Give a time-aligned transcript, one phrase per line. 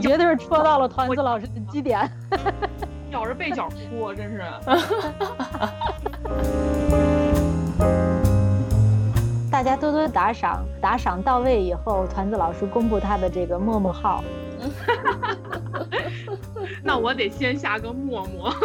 [0.00, 2.08] 这绝对是戳到了团子老师的基点，
[3.10, 4.44] 咬着被角哭，真是。
[9.50, 14.22] 大家多多打赏，打赏到位以后，团子老师公布他的这个陌陌号。
[16.84, 18.54] 那我得先下个陌陌。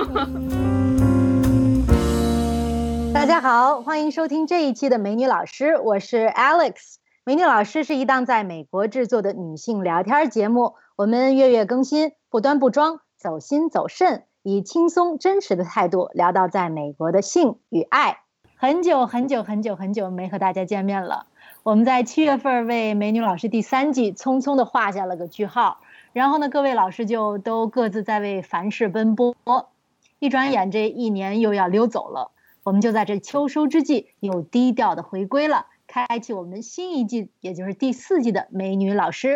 [3.11, 6.97] 大家好，欢迎收听这一期的美女老师，我是 Alex。
[7.25, 18.19] 美女老师是一档在美国制作的女性聊天节目，我们月月更新，不端不装，走心走肾，以轻松真实的态度聊到在美国的性与爱。
[18.56, 21.25] 很久很久很久很久没和大家见面了。
[21.64, 25.79] 我们在七月份为《美女老师》第三季匆匆的画下了个句号，
[26.11, 29.36] 然后呢，各位老师就都各自在为凡事奔波。
[30.19, 32.30] 一转眼，这一年又要溜走了。
[32.61, 39.28] 我们就在这秋收之际，又低调的回归了，开启我们新一季，也就是第四季的《美女老师》。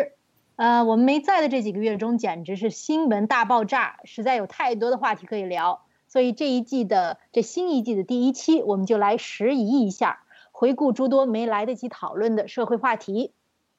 [0.58, 5.82] 呃，我们没在的这几个月中，简直是新闻大爆炸，实在有太多的话题可以聊。
[6.08, 13.30] 所以这一季的这新一季的第一期，我们就来拾遗一下，回顾诸多没来得及讨论的社会话题。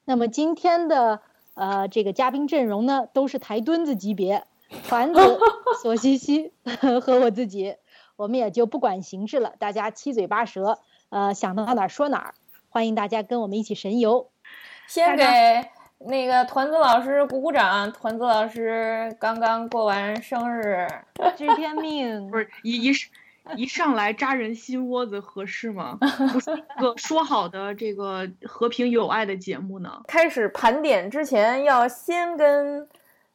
[0.06, 1.20] 那么今天的
[1.52, 4.46] 呃这个嘉宾阵容呢，都是台墩子级别，
[4.88, 5.20] 团子、
[5.82, 6.50] 索西西
[7.02, 7.76] 和我自己，
[8.16, 10.78] 我们也就不管形式了，大家七嘴八舌，
[11.10, 12.34] 呃想到哪儿说哪儿，
[12.70, 14.30] 欢迎大家跟我们一起神游。
[14.88, 15.79] 先给。
[16.06, 20.88] 那个团子老师鼓鼓掌，团子老师刚刚过完生日，
[21.36, 22.92] 知天命 不是一一
[23.56, 25.98] 一上来扎人心窝子合适吗？
[26.32, 30.00] 不是一个说好的这个和平友爱的节目呢？
[30.08, 32.88] 开始盘点之前，要先跟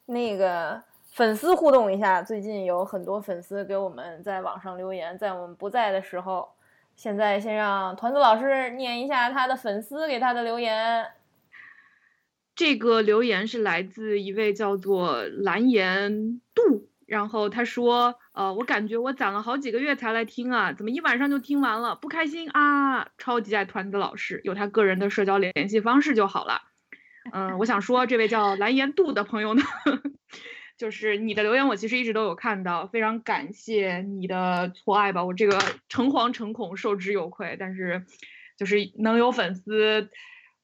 [0.08, 2.22] 那个粉丝互动一下。
[2.22, 6.50] 最近有很多粉丝给我们在网上留言，在我们不在的时候，
[6.96, 11.06] 现在先让团子老师念一下他的粉丝给他的留言。
[12.56, 21.96] 这个留言是来自一位叫做蓝颜度，然后他说：“呃，我感觉我攒了好几个月才来听啊，怎么一晚上就听完了？
[21.96, 23.10] 不开心啊！
[23.18, 26.62] 超级爱团子老师，有他个人的社交联系方式就好了。
[27.34, 29.62] 嗯，我想说，这位叫蓝颜度的朋友呢，
[30.78, 38.06] 就是你的留言，我其实一直都有看到，非常感谢你的错爱吧，我这个诚惶诚恐，受之有愧，但是
[38.58, 40.10] 就是能有粉丝。”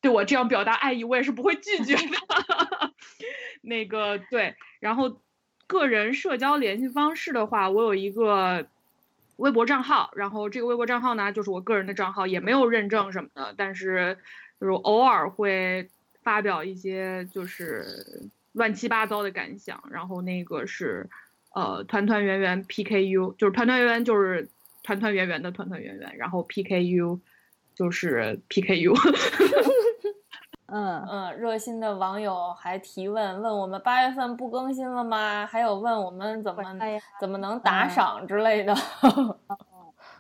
[0.02, 2.94] 对我这样表达爱意，我也是不会拒绝的。
[3.62, 5.22] 那个对，然后
[5.68, 8.68] 个人社交联系方式的话，我有一个
[9.38, 14.18] 微博账号，然后这个微博账号呢，就是我个人的账号，也没有认证什么的，但是
[14.60, 15.88] 就是偶尔会
[16.24, 18.24] 发表一些就是
[18.54, 19.84] 乱七八糟的感想。
[19.92, 21.08] 然后那个是
[21.54, 24.50] 呃团团圆圆 PKU，就是团团圆圆就是
[24.82, 27.20] 团团圆圆的团团圆圆，然后 PKU
[27.76, 28.96] 就是 PKU。
[30.74, 35.46] 嗯嗯，热心的网友还提问问我们八月份不更新了吗？
[35.46, 36.64] 还有问我们怎么
[37.20, 38.74] 怎么能打赏之类的。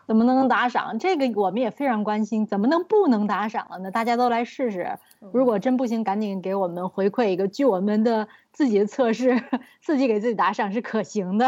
[0.05, 0.99] 怎么能打赏？
[0.99, 2.45] 这个我们也非常关心。
[2.45, 3.89] 怎么能不能打赏了呢？
[3.91, 4.99] 大家都来试试。
[5.31, 7.47] 如果真不行，赶紧给我们回馈一个。
[7.47, 9.41] 据我们的自己的测试，
[9.81, 11.47] 自己给自己打赏是可行的。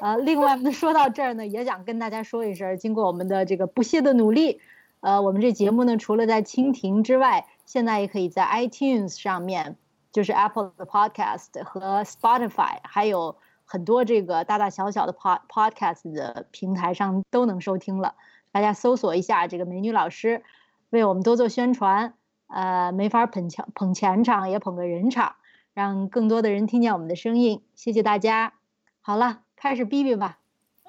[0.00, 4.60] 啊，另外呢，说到这儿呢，也想跟大家说一声，经过我们的这个不懈的努力，
[5.00, 7.46] 呃，我们这节目呢，除了在蜻蜓之外。
[7.72, 9.78] 现在也可以在 iTunes 上面，
[10.12, 18.14] 就是 Apple 的 Podcast 和 Spotify，还有很多这个大大小小的 Pod Podcast 的平台上都能收听了。
[18.50, 20.44] 大家搜索一下这个美女老师，
[20.90, 22.12] 为我们多做宣传。
[22.48, 25.36] 呃，没法捧钱捧钱场，也捧个人场，
[25.72, 27.62] 让更多的人听见我们的声音。
[27.74, 28.52] 谢谢大家。
[29.00, 30.41] 好了，开始逼逼吧。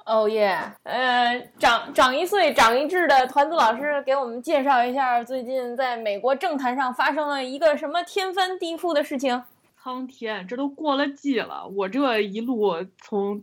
[0.05, 9.43] 哦耶，呃，长长一岁长一智的团子老师给我们介绍一下，最近在美国政坛上发生了一个什么天翻地覆的事情？
[9.81, 13.41] 苍天，这都过了季了，我这一路从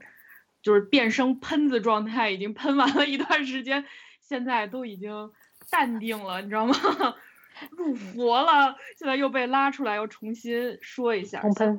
[0.62, 3.84] 就是变声喷子状态已经喷完了一段时间，
[4.20, 5.30] 现在都已经
[5.70, 6.74] 淡定了，你知道吗？
[7.76, 11.42] 入佛了，现在又被拉出来，又重新说一下。
[11.56, 11.78] 喷，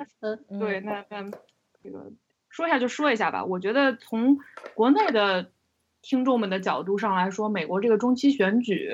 [0.60, 1.30] 对，那那
[1.84, 2.12] 这个。
[2.51, 4.38] 说一下就说一下吧，我觉得从
[4.75, 5.51] 国内的
[6.01, 8.92] 听众们的角度上来说，美国这个中期选举，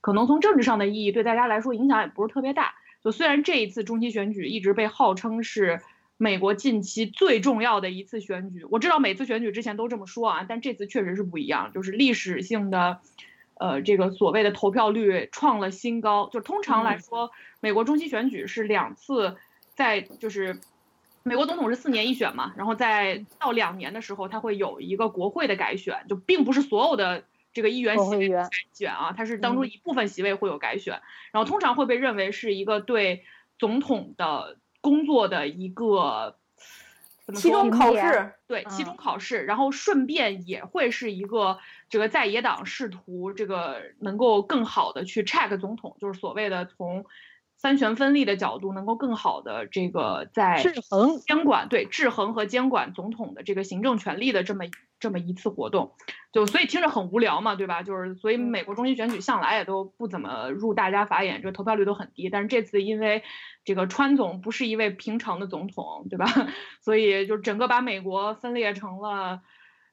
[0.00, 2.74] 可能从政治上的意义对大家来说影响也不是特别大。
[3.04, 5.80] 就虽然这一次中期选举一直被号称是
[6.16, 13.00] 美国近期最重要的一次选举，我知道每次选举之前都这么说啊，但这次确实是不一样，就是历史性的，
[13.54, 16.30] 呃，这个所谓的投票率创了新高。
[16.32, 17.30] 就通常来说，
[17.60, 19.36] 美国中期选举是两次
[19.74, 20.58] 在就是。
[21.28, 27.22] 美国总统是四年一选嘛，然后在到两年的时候，他会有一个国会的改选，就并不是所有的
[27.52, 33.24] 这个议员席位改选啊，它是当中一部分席位会有改选，然后通常会被认为是一个对
[33.58, 36.36] 总统的工作的一个
[37.24, 37.70] 怎么期中？
[37.70, 41.58] 考试，对，期嗯中考试，然后顺便也会是一个
[41.90, 47.04] 这个在野党试图这个能够更好的去 check 总统，就是所谓的从
[47.58, 54.64] 三权分立的角度，能够更好的这个在制衡监管对制衡和监管总统的这个行政权力的这么
[55.00, 55.92] 这么一次活动，
[56.32, 57.82] 就所以听着很无聊嘛，对吧？
[57.82, 62.30] 就是所以嗯美国中期选举向来也都不怎么入大家法眼，这个投票率都很低。
[62.30, 63.24] 但是这次因为
[63.64, 66.26] 这个川总不是一位平常的总统，对吧？
[66.80, 69.40] 所以就整个把美国分裂成了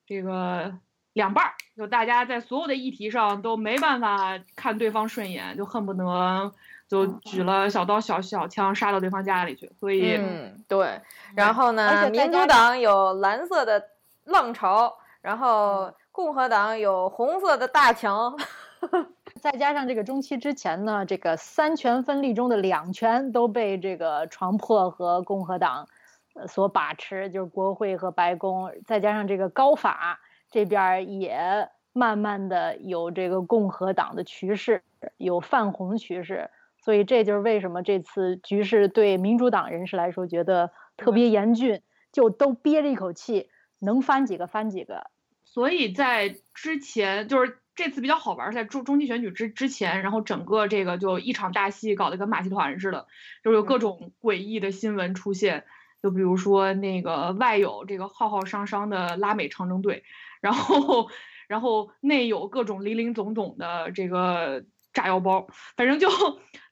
[0.05, 0.77] 这个
[1.13, 6.53] 两半儿，就大家在所有的议题上都没办法看对方顺眼，就恨不得
[6.87, 9.71] 就举了小刀小小枪杀到对方家里去。
[9.79, 11.01] 所以，嗯，对。
[11.35, 13.83] 然后呢，民主党有蓝色的
[14.23, 18.37] 浪潮，然后共和党有红色的大墙。
[19.41, 25.87] 再加上这个中期之前呢，这个三权分立中的两权都被这个床破和共和党
[26.33, 30.19] 呃所把持，就是国会和白宫，再加上这个高法
[30.51, 34.81] 这边儿也慢慢的有这个共和党的趋势，
[35.17, 36.49] 有泛红趋势，
[36.85, 43.49] 所以这就是为什么这次局势对民主党人士来说觉得特别严峻，就都憋着一口气，
[43.79, 45.09] 能翻几个翻几个。
[45.45, 53.07] 所以在之前就是这次比较好玩儿，在中中期选举之之前，然后整个这个就一场大戏搞得跟马戏团似的，
[53.43, 55.65] 就是有各种诡异的新闻出现，
[56.03, 60.03] 就比如说那个外有这个浩浩汤汤的拉美长征队，
[60.39, 61.09] 然后
[61.49, 66.07] 然后内有各种林林总总的这个炸药包，反正就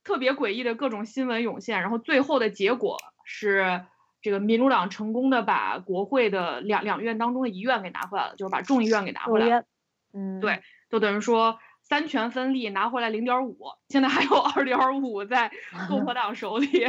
[0.04, 3.82] 特别诡异的各种新闻涌现，然后最后的结果是。
[4.24, 9.66] 这个民主党成功的把国会的两两院当中的一院给拿回来了，就是把众议院给拿回来了。
[10.40, 13.58] 对就等于说三权分立拿回来零点五，
[13.90, 15.52] 现在还有二点五在
[15.92, 16.86] 共和党手里。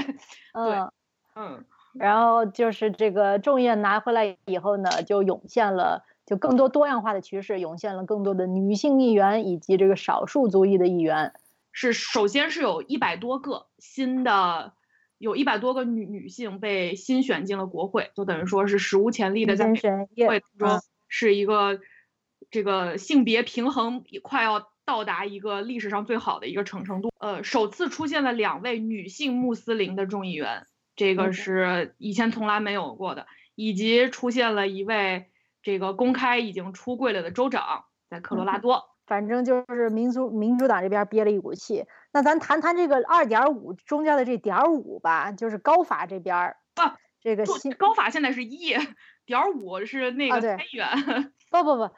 [0.53, 0.93] 嗯。
[1.35, 1.65] 嗯，
[1.95, 11.33] 然后就是这个众议院拿回来以后呢，就涌现了就更多多样化的趋势，涌现了更多的女性议员以及这个少数族裔的议员。
[11.77, 14.75] 是首先是有一百多个新的，
[15.19, 21.81] 有一百多个女女性被新选进了国会，就等于说是史无前例的在国会中是一个
[22.49, 27.13] 这个性别平衡快要到达一个历史上最好的一个程程度。
[27.19, 33.27] 呃，首次出现了两位女性穆斯林的众议员，这个嗯是以前从来没有过的，
[33.57, 35.27] 以及出现了一位
[35.61, 38.94] 这个公开已经出柜了的州长，在科罗拉多。
[39.07, 41.85] 反正就是民族民主党这边憋了一股气。
[42.13, 48.75] 那咱谈谈这个二点五中间的这点五吧，就是高法这边儿啊，这个新高法现在是一
[49.27, 51.91] 点五是那个啊对参议员， 不不不，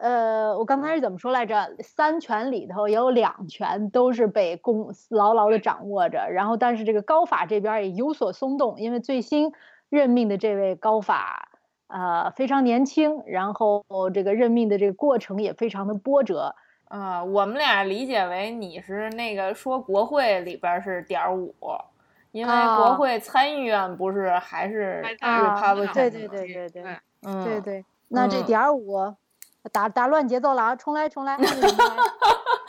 [0.00, 1.76] 呃，我刚才是怎么说来着？
[1.80, 9.52] 三权里头有两权都是被公牢牢的掌握着，然后但是这个高法这边儿也有所松动，因为最新
[9.88, 11.47] 任命的这位高法，
[11.88, 16.54] 呃，非常年轻，然后这个任命的这个过程也非常的波折。
[16.88, 21.54] 啊、我们俩理解为你是那个说国会里边是点五，
[22.32, 26.84] 因为啊国会参议院不是还是对的吗对对对对对
[27.22, 29.14] 嗯，对对，那这嗯点儿五
[29.70, 31.76] 打打乱节奏了啊，重来重来，按着你们来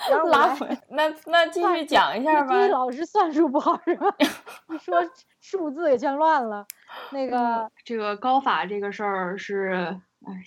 [0.07, 0.68] 点儿五来拉回。
[0.89, 2.68] 那那继续讲一下吧这。
[2.68, 4.13] 老师算术不好是吧？
[4.70, 5.01] 一说
[5.39, 6.65] 数字也全乱了。
[7.12, 10.41] 那个这个高法这个事儿是，哎，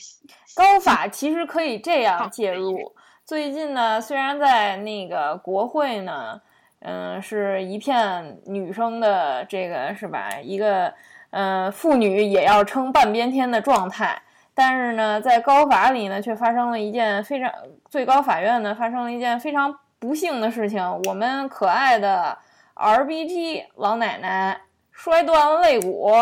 [0.54, 2.94] 高法其实可以这样介入。
[3.24, 6.40] 最近呢，虽然在那个国会呢，
[6.80, 10.92] 嗯、是一片女生的这个是吧，一个
[11.30, 14.20] 呃妇女也要撑半边天的状态，
[14.54, 17.50] 但是呢，在高法里呢，却发生了一件非常
[17.88, 22.36] 最高法院呢发生了一件非常不幸的事情，我们可爱的
[22.74, 24.60] RBG 老奶奶
[25.02, 26.12] 摔断了肋骨，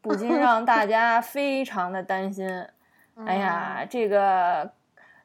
[0.00, 2.48] 不禁 让大家非常的担心。
[3.26, 4.72] 哎呀，这个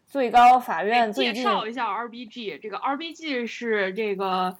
[0.05, 4.57] 最高法院最介绍一下 RBG，这个 RBG 是这个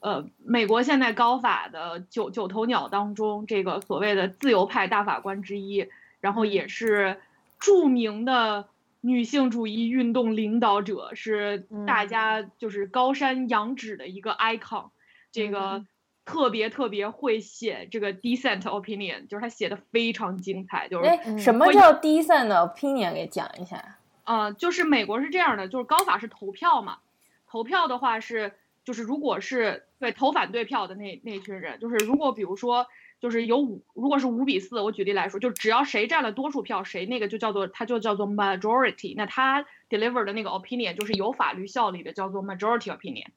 [0.00, 5.88] 呃美国现在高法的九九头鸟当中这个所谓的自由派大法官之一，
[6.20, 7.22] 然后也是
[7.58, 8.68] 著名的
[9.00, 14.90] 女性主义运动领导者，是大嗯家就是高山仰止的一个 icon，
[15.32, 15.86] 这个嗯。
[16.28, 23.14] 特别特别会写这个 decent opinion，就是他写的非常精彩，就是什么叫 decent opinion？
[23.14, 23.96] 给讲一下。
[24.24, 26.98] 呃，就是美国是这样的，就是高法是投票嘛，
[27.46, 28.52] 投票的话是
[28.84, 32.86] 就是如果是对投反对票的那那群人，就是如果比如说
[33.20, 43.28] 就是有五，如果是五比四，我举例来说，就只要谁占了多数票，谁那个就叫做它就叫做 majority，那他 deliver 的那个 opinion 就是有法律效力的，叫做 majority opinion。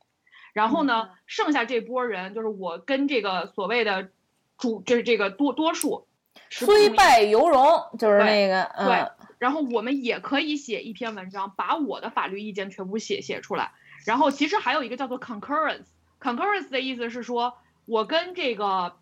[0.54, 4.10] 然后呢，剩下这波人就是我跟这个所谓的
[4.58, 6.08] 主就是这个多多数，
[6.50, 7.64] 虽败犹荣，
[7.98, 9.28] 就是那个对。
[9.40, 13.72] 然后我们也可以写一篇文章，把我的法律意见全部写写出来。
[14.06, 17.54] 然后其实还有一个叫做 concurrence，concurrence 的意思是说，
[17.86, 18.98] 我跟这个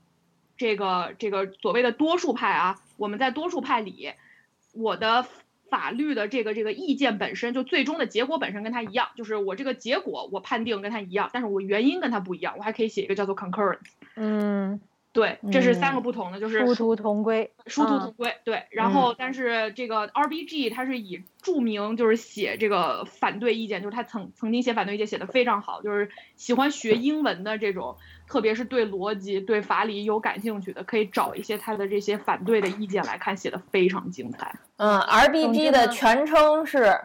[0.58, 4.14] 这个这个所谓的多数派啊，我们在多数派里，
[4.74, 5.26] 我的。
[5.70, 13.80] 法律的这个这个意见本身就最终的结果本身跟他一样，就是我这个结果我判定跟他一样，但是我原因跟他不一样，我还可以写一个叫做 concurrence。
[14.16, 14.82] 嗯，
[15.14, 18.36] 对，这是三个不同的，就是殊途同归，殊途同归。
[18.44, 27.98] 对，然后但是这个 RBG 它是以著名就是写这个反对意见，就是他曾曾经写反对意见写的非常好，就是喜欢学英文的这种。
[28.30, 34.56] 特别是对逻辑、对法理有感兴趣的，可以找一些他的这些反对的意见来看，写的非常精彩。
[34.78, 36.96] 嗯，RBG 的全称是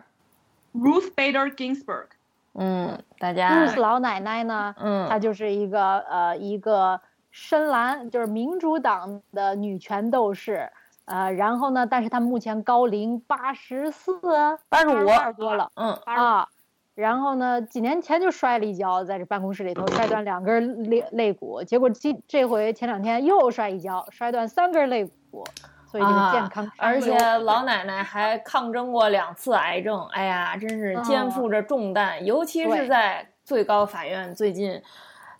[0.74, 2.08] Ruth Bader Ginsburg。
[2.52, 4.74] 嗯，大家 Ruth 老奶奶呢？
[4.78, 7.00] 嗯，她就是一个呃一个
[7.30, 10.70] 深蓝，就是民主党的女权斗士。
[11.06, 14.20] 呃，然后呢，但是她目前高龄八十四、
[14.68, 15.06] 八十五
[15.38, 15.70] 多了。
[15.76, 16.48] 嗯啊。
[16.94, 17.60] 然后呢？
[17.60, 25.44] 几年前就摔了一跤，在这办公室里头摔断两根肋肋骨，结果今这回前两天又摔一跤，摔断三根肋骨，
[25.86, 26.70] 所以这个健康。
[26.78, 34.80] 而且老奶奶还抗争过两次癌症，哎呀，真是肩负着重担，尤其是在最高法院最近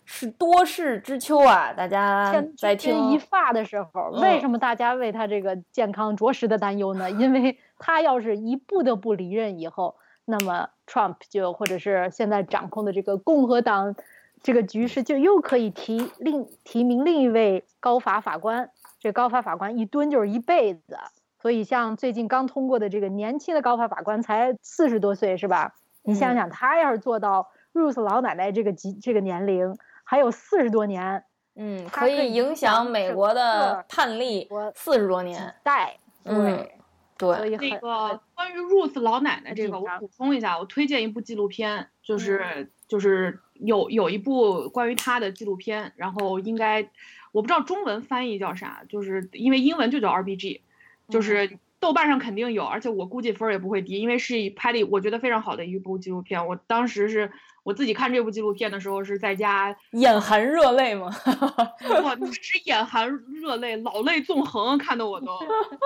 [0.03, 1.71] 是多事之秋啊！
[1.71, 7.09] 大家在听一发的时候，为什么大家为他这个健康着实的担忧呢？
[7.11, 9.95] 因为他要是一不得不离任以后。
[10.25, 13.95] 那么，Trump 就或者是现在掌控的这个共和党，
[14.41, 18.71] 这个局势就又可以提另提名另一位高法法官。
[18.99, 20.97] 这高法法官一蹲就是一辈子。
[21.39, 25.75] 所以，像最近刚通过的这个年轻的高法法官才四十多岁，是吧？
[26.01, 31.23] 你想想，他要是做到 Ruth 老奶奶这个级这个年龄，还有四十多年，
[31.55, 36.79] 嗯，可以影响美国的判例四十多年代，对。
[37.17, 46.89] 对，那个关于 Ruth 老奶奶这个，我补充一下，我推荐一部纪录片，就是就是有有一部关于她的纪录片，然后应该
[47.31, 50.61] 我不知道中文翻译叫啥，就是因为英文就叫 RBG，
[51.09, 57.31] 就是豆瓣上肯定有，而且我估计分儿也不会低，因为是拍的我觉得非常好的一部纪录片，我当时是。
[57.65, 61.09] 我自己看这部纪录片的时候是在家眼含热泪吗？
[62.03, 63.09] 哇，你是眼含
[63.41, 65.35] 热泪，老泪纵横，看得我都。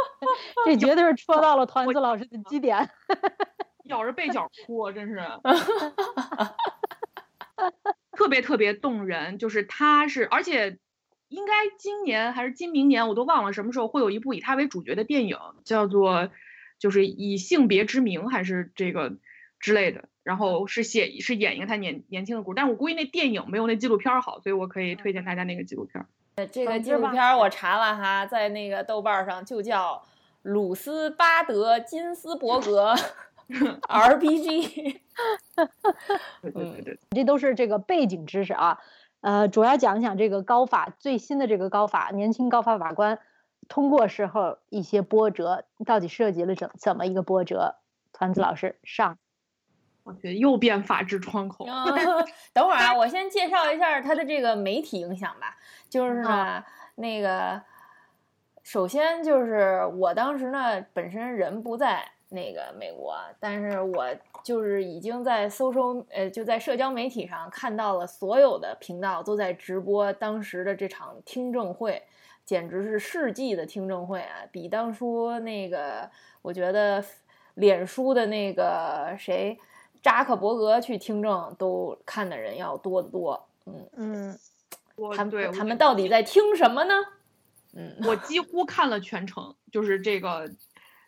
[0.68, 2.90] 这绝对是戳到了团子老师的基点，
[3.86, 5.22] 咬着被角哭，真是。
[8.12, 10.80] 特别特别动人，就是他是，而且
[11.30, 16.30] 应该今年还是今明年，我都忘了什么时候会有一部以他为主角的电影，叫做
[16.78, 19.16] 就是以性别之名还是这个
[19.62, 20.10] 之类的。
[20.30, 26.06] 然后是写是演一个他年年轻的故事，但是我估计那电影没有那纪录片好，所以我可以推荐大家那个纪录片。
[26.52, 30.04] 这个纪录片我查了哈，在那个豆瓣上就叫
[30.44, 32.94] 鲁斯巴德金斯伯格
[33.90, 35.00] RPG。
[36.44, 38.78] 对对对对，这都是这个背景知识啊。
[39.22, 43.18] 呃，主要讲一讲这个高法最新的这个高法年轻高法法官
[43.68, 47.78] 通过时候一些波折，到底涉及了怎怎么一个波折？
[48.14, 49.18] 团子老师上。
[50.10, 51.66] 我觉得又变法治窗口。
[52.52, 55.56] 等会儿啊，我先介绍一下他的这个媒体影响吧。
[55.88, 56.64] 就是呢，
[56.96, 57.62] 那个
[58.64, 64.06] 首先就是我当时呢本身人不在那个美国，但是我
[64.44, 72.02] 就是已经在搜搜呃就在社交媒体上看到了所有的频道都在直播当时的这场听证会，
[72.46, 74.46] 简直是世纪的听证会啊！
[74.52, 76.10] 比当初那个
[76.42, 77.04] 我觉得
[77.56, 79.60] 脸书的那个谁。
[80.02, 84.40] 扎克伯格去听证都看的人要多得多，嗯嗯，
[85.16, 86.94] 他们他们到底在听什么呢？
[87.74, 90.50] 嗯，我 几乎看了全程，就是这个，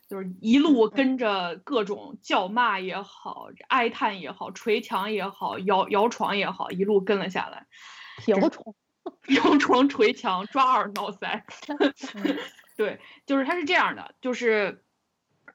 [0.07, 7.65] 就是一路跟着各种叫骂也好，哀叹也好，捶墙也好，摇摇床也好，一路跟了下来。
[8.27, 8.75] 摇床，
[9.29, 11.41] 摇床捶墙，抓耳挠腮。
[12.75, 14.83] 对，就是他是这样的，就是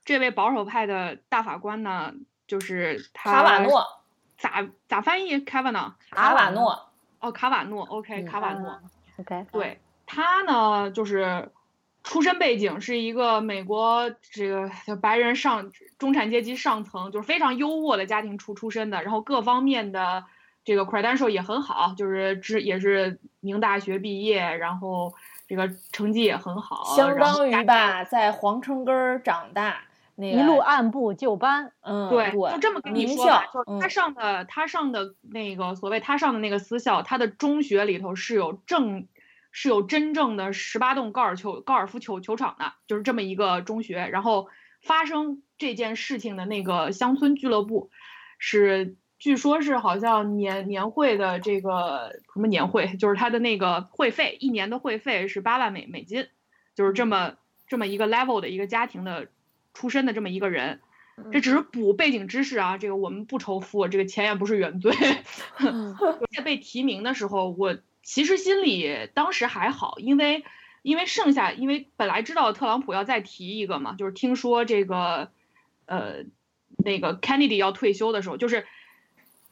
[0.05, 2.15] 这位保守派的大法官呢。
[2.47, 3.85] 就是卡瓦诺，
[4.39, 5.41] 咋咋翻译？
[5.41, 6.89] 卡瓦诺，卡瓦诺，
[7.21, 8.81] 哦，卡瓦诺，OK，卡瓦诺
[9.19, 11.51] ，OK，对他呢，就是
[12.05, 20.25] 出身背景是一个美国这个白人上中产阶级上层，就是非常优渥的家庭出出身的，然后各方面的
[20.65, 25.13] 这个 credential 也很好，就是知也是名大学毕业，然后
[25.49, 29.83] 这个成绩也很好，相当于吧，在皇城根儿长大。
[30.17, 39.09] 一路按部就班，嗯，对，就这么跟你说吧，就他上的他上的那个所谓他上的那个私校，他的中学里头是有正
[39.51, 44.07] 是有真正的十八洞高尔球高尔夫球球场的，就是这么一个中学。
[44.07, 44.49] 然后
[44.83, 47.91] 发生这件事情的那个乡村俱乐部，
[48.39, 56.27] 是据说是好像年年会的这个什么年会，就是他的那个会费，一年的会费是八万美美金，
[56.75, 57.35] 就是这么
[57.67, 59.29] 这么一个 level 的一个家庭的
[59.77, 60.81] 出身的这么一个人。
[61.33, 64.95] 这只是补背景知识啊，这个我们不仇富，这个钱也不是原罪。
[66.37, 70.45] 在被提名的时候，我其实心里当时还好，因为
[70.83, 75.31] 因为剩下，因为本来知道特朗普要再提一个嘛，就是听说这个
[75.87, 76.25] 呃
[76.77, 78.67] 那个 Kennedy 要退休的时候，就是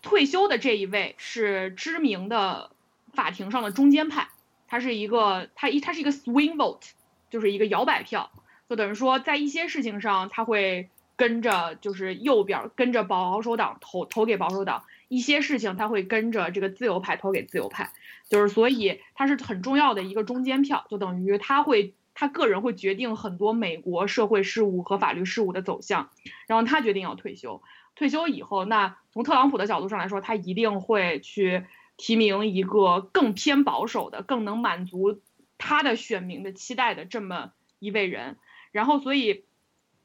[0.03, 2.73] 退休的这一位是知名的
[3.15, 4.29] 法庭上的中间派，
[4.69, 6.91] 他是一个他一他是一个 swing vote，
[7.31, 8.31] 就是一个摇摆票，
[8.69, 10.89] 就等于说在一些事情上他会。
[11.17, 17.93] 跟着就是右边跟着保守党投投给保守党，一些事情他会跟着这个自由派投给自由派，
[18.29, 26.11] 就是所以他是很重要的一个中间票，就等于他会他个人会决定很多美国社会事务和法律事务的走向，
[26.49, 27.63] 然后他决定要退休，
[27.95, 31.65] 退休以后，那从特朗普的角度上来说，他一定会去
[31.97, 35.21] 提名一个更偏保守的、更能满足
[35.59, 38.37] 他的选民的期待的这么一位人，
[38.75, 39.45] 然后所以。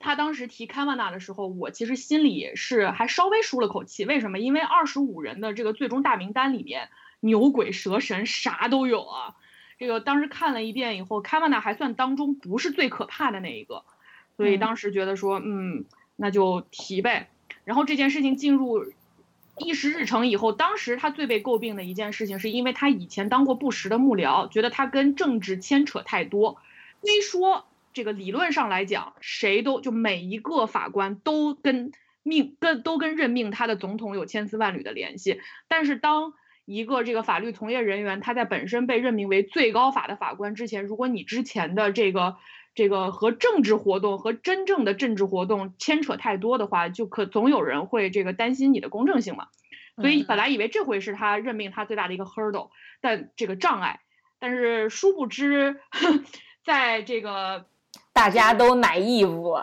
[0.01, 4.05] 他当时提卡瓦纳的时候，我其实心里是还稍微舒了口气。
[4.05, 4.39] 为什么？
[4.39, 6.87] 因为二十五人的这个最终大名单里面，
[7.19, 9.35] 牛鬼蛇神啥都有啊。
[9.77, 13.83] 这个当时看了一遍以后，卡瓦纳还算当中不是最可怕的那一个，
[14.37, 15.83] 所以当时觉得说，嗯，
[16.15, 17.29] 那就提呗。
[17.65, 18.93] 然后这件事情进入
[19.57, 26.61] 议事日程以后，当时他最被诟病的一件事情，是因为他以前当过布什的幕僚，觉得他跟政治牵扯太多，
[27.01, 27.65] 虽说。
[27.99, 31.91] 这个理论上来讲，谁都就每一个法官都跟
[32.23, 35.41] 命跟都跟任命他的总统有千丝万缕的联系。
[35.67, 36.31] 但是，当
[36.63, 42.37] 一个这个法律从业人员他在本身被任命为最高法的法官之前，如果你之前的这个
[42.73, 49.49] 这个和政治活动和真正的政治活动牵扯太多的话，就可总有人会这个担心你的公正性嘛。
[49.97, 52.69] 所以本来以为这回是他任命他最大的一个 hurdle，
[53.01, 53.99] 但这个障碍，
[54.39, 55.81] 但是殊不知，
[56.63, 57.67] 在这个。
[58.19, 59.55] 大家都奶义务。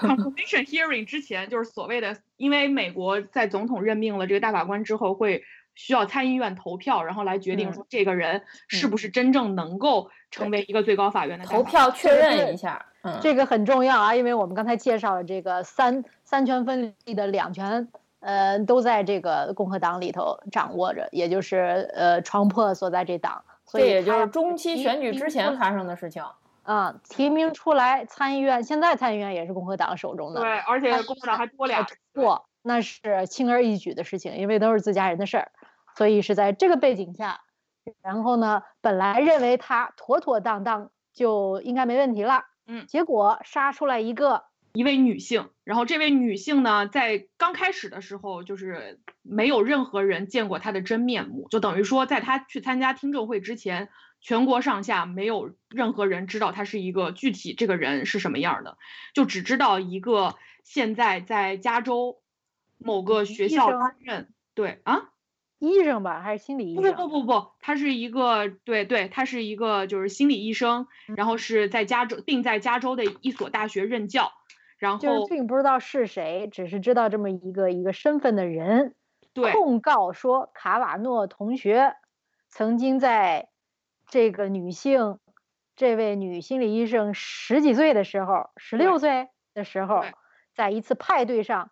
[0.00, 5.44] Confirmation hearing 之前就是所谓的，因为美国在总统任命了这个大法官之后，会
[5.74, 12.86] 需要参议院投票，然后来决定说这个人是不是真正能够成为一个最高法院的投票确认一下。
[13.02, 17.86] 嗯，这个很重要啊，因为我们刚才介绍了这个三三权分立的两权，
[18.20, 23.44] 呃，都在这个共和党里头掌握着，也就是呃，床破所在这党。
[23.66, 26.24] 所以也就是中期选举之前发生的事情。
[26.68, 30.42] 啊，提名出来参议院，现在参议院也是共和党手中的。
[30.42, 35.52] 对，而且共和党还多俩错，那是轻而易举的事情，因为都是自家人的事儿。
[35.96, 37.40] 所以是在这个背景下，
[38.02, 53.88] 然后呢，本来认为他妥妥当当就应该没问题了，嗯，结果杀出来一个一位女性，然后这位女性呢，在刚开始的时候就是没有任何人见过她的真面目，就等于说在她去参加听证会之前。
[54.20, 58.76] 全国上下没有任何人知道他是一个具体这个人是什么样的，
[59.14, 62.20] 就只知道一个现在在加州
[62.78, 65.10] 某个学校担任对啊，
[65.60, 66.94] 医生吧还是心理医生？
[66.94, 74.32] 不不不不，他是一个对对，他是一个就是心理医生，然后是在加州并在加州的一所大学任教，
[74.78, 78.94] 然后并不知道是谁，只是知道这么一个一个身份的人，
[79.32, 81.94] 对，控告说卡瓦诺同学
[82.48, 83.48] 曾经在。
[84.08, 85.18] 这个女性，
[85.76, 90.02] 这位女心理医生十几岁的时候，十六岁的时候，
[90.54, 91.70] 在一次派对上，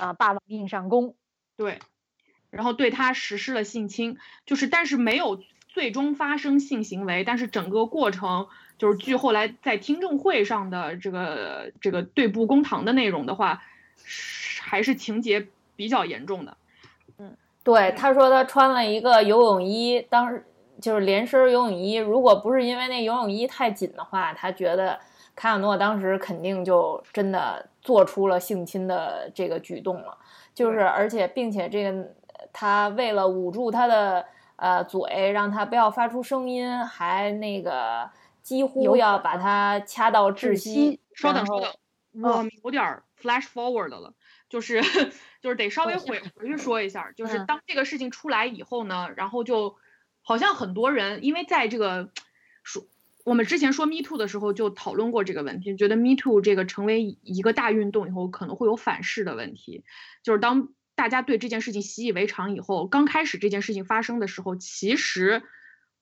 [0.00, 1.14] 啊，霸王硬上弓，
[1.58, 1.78] 对，
[2.48, 13.62] 然后对她实施了性侵，就是但是没有最终发生性行为，但是整个过程就是据后来在听证会上的这个这个对簿公堂的内容的话，
[14.62, 16.56] 还是情节比较严重的。
[17.18, 20.46] 嗯，对，他说他穿了一个游泳衣，当时。
[20.80, 24.98] 就是连身游泳衣，如果不是因为那游泳衣太紧的话，他觉得
[25.34, 30.16] 卡卡诺当时肯定就真的做出了性侵的这个举动了。
[30.54, 32.14] 就是而且并且这个
[32.52, 34.24] 他为了捂住他的
[34.56, 38.08] 呃嘴，让他不要发出声音，还那个
[38.42, 41.00] 几乎要把他掐到窒息。
[41.14, 41.72] 稍等稍等，
[42.22, 44.14] 我有点 flash forward 了，
[44.48, 44.80] 就是
[45.42, 49.74] 就是得稍微回回去说一下，就是当这个事情出来以后呢，然后就。
[50.28, 52.12] 好像很多人，因为在这个
[52.62, 52.86] 说
[53.24, 59.84] 我们之前说 Me Too 的时候就讨论过这个问题，觉得 Me Too 这个成为一个大运动以后，可能会有反噬的问题。
[60.22, 65.42] 就是当大家对这件事情习以为常以后，刚开始这件事情发生的时候，其实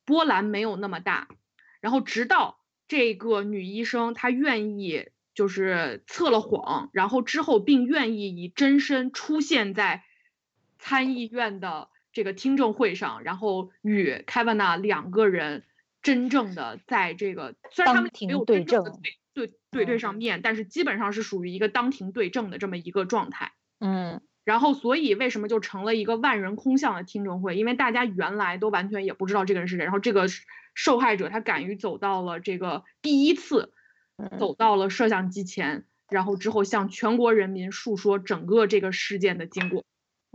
[0.05, 1.29] 波澜没有那么大。
[1.81, 2.59] 然后直到
[2.89, 10.03] 这个女医生她愿意就是测了谎，然后之后并愿意以真身出现在
[10.81, 15.65] 参议院的这个听证会上，然后与凯文娜两个人
[16.01, 18.85] 真正的在这个虽然他们没有对证
[19.35, 23.53] 对对对对上面，但是基本上是属于一个当庭对证的这么一个状态。
[23.81, 24.23] 嗯。
[24.45, 27.55] 然后，所以为什么就成了一个万人空巷的听证会？
[27.55, 29.85] 因为大家原来都完全也不知道这个人是谁。
[29.85, 30.27] 然后，这个
[30.75, 33.75] 受害者他敢于走到了这个第一次，
[34.39, 39.85] 走到了摄像机前，然后之后向全国人民述说整个这个事件的经过，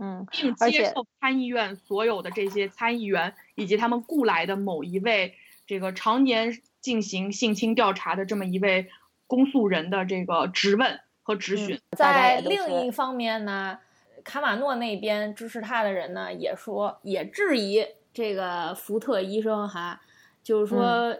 [0.02, 5.34] 嗯，并接受参议院所有的这些参议员以及他们雇来的某一位
[5.64, 8.88] 这个常年进行性侵调查的这么一位
[9.28, 11.80] 公诉人的这个质问和质询。
[11.96, 13.78] 在另一方面呢？
[14.24, 17.84] 卡马诺那边支持他的人呢，也说也质疑
[18.14, 20.00] 这个福特医生哈，
[20.44, 21.12] 就是说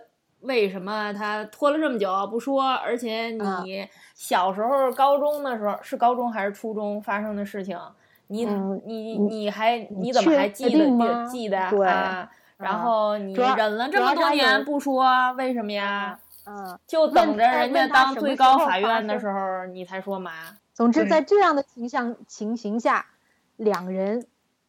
[0.43, 2.63] 为什么他拖了这么久不说？
[2.63, 7.77] 而且你小时候高中的时候是高中还是初中发生的事情，
[8.33, 12.31] 你你你还你怎么还记得记得啊？
[12.57, 16.19] 然后你忍了这么多年不说，为什么呀？
[16.45, 20.33] 嗯，就等着人家当最高法院的时候你才说嘛。
[20.73, 23.07] 总之，在这样的形象情形下，
[23.57, 24.27] 两人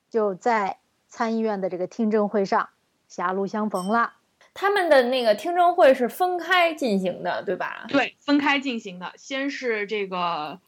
[0.09, 2.69] 就在参议院的这个听证会上
[3.07, 4.13] 狭路相逢了。
[4.53, 7.85] 他们的那个听证会是分开进行的，对吧？
[7.87, 9.11] 对，分开进行的。
[9.17, 10.59] 先是这个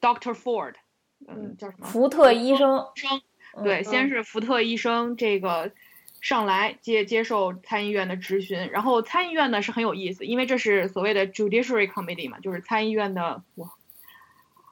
[0.00, 0.74] Doctor Ford，
[1.28, 1.86] 嗯，叫什么？
[1.86, 2.86] 福特医生。
[2.94, 3.20] 生。
[3.62, 5.72] 对，先是福特医生这个
[6.20, 13.70] 上来接接受参议院的质询，然后参议院呢是很有意思，因为这是所谓的 Judiciary Committee 嘛，就是参议院的我。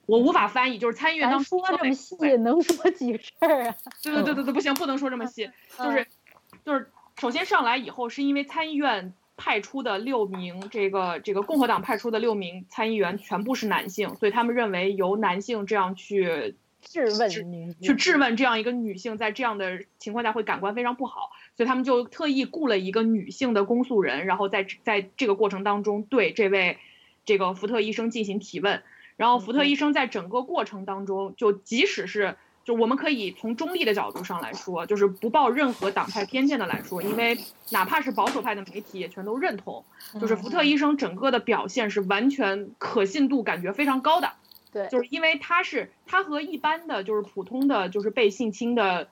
[0.06, 3.76] 我无法翻译，就是参议院当说这么细，能说几个事儿啊？
[4.02, 5.48] 对对对对对，不行，不能说这么细。
[5.78, 6.04] 就是，
[6.64, 26.76] 就是，首先上来以后，是因为参议院派出的六名这个这个共和党派出的六名参议员全部是男性，所以他们认为由男性这样去质问女，去质问这样一个女性，在这样的情况下会感官非常不好，所以他们就特意雇了一个女性的公诉人，然后在在这个过程当中对这位
[27.24, 28.82] 这个福特医生进行提问。
[29.16, 37.38] 然后福特医生在整个过程当中，就即使是就我们可以从中立的角度上来说，就是不抱任何党派偏见的来说，因为
[37.70, 39.84] 哪怕是保守派的媒体也全都认同，
[40.20, 44.30] 就是福特医生整个的表现是完全可信度感觉非常高的。
[44.72, 49.08] 对，就是因为他是他和一般的就是普通的就是被性侵的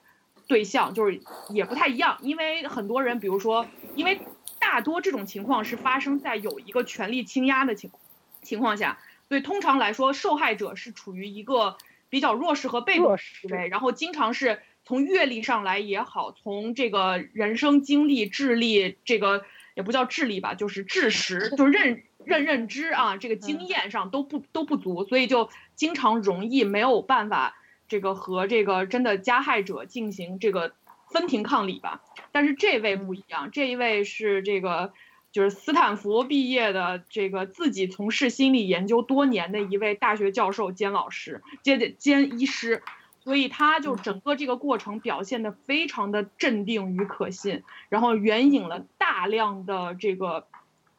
[0.47, 4.21] 对象就是也不太一样，因为很多人比如说，因为
[4.59, 7.89] 大多这种情况是发生在有一个权力倾压的情
[8.41, 8.99] 情况下。
[9.27, 11.77] 所以通常来说，受害者是处于一个
[12.09, 19.43] 比较弱势和被动思维，然后经常是从阅历上来也好，从这个人生经历、智力，这个
[19.75, 27.55] 也不叫智力吧，就是智识，就认认认知啊，这个经验上都不都不足，所以就经常容易没有办法
[27.87, 30.73] 这个和这个真的加害者进行这个
[31.11, 32.01] 分庭抗礼吧。
[32.31, 34.93] 但是这位不一样，这一位是这个。
[35.31, 42.83] 就是斯坦福毕业的这个自己从事心理研究多年的一位大学教授兼老师兼兼医师，
[43.19, 50.47] 所以他就整个这个过程表现的非常的镇定与可信，然后援引了大量的这个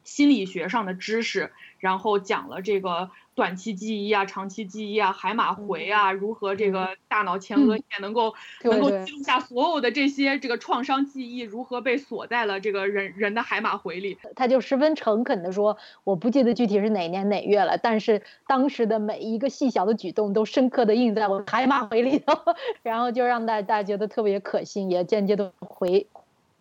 [0.03, 3.11] 心理学上的知识，然后讲了这个。
[3.41, 14.15] 短期记忆啊，长期记忆啊，海马回啊，如何这个大脑前额叶能够能够记录下所有的这些这个创伤记忆，如何被锁在了这个人人的海马回里？
[14.35, 15.75] 他就十分诚恳的说
[16.05, 22.37] ：“我不记得具体是哪年哪月了，但是当时的每一个细小的举动都深刻的印在我海马回里头。
[22.83, 26.05] ”然后就让大大家觉得特别可信，也间接的回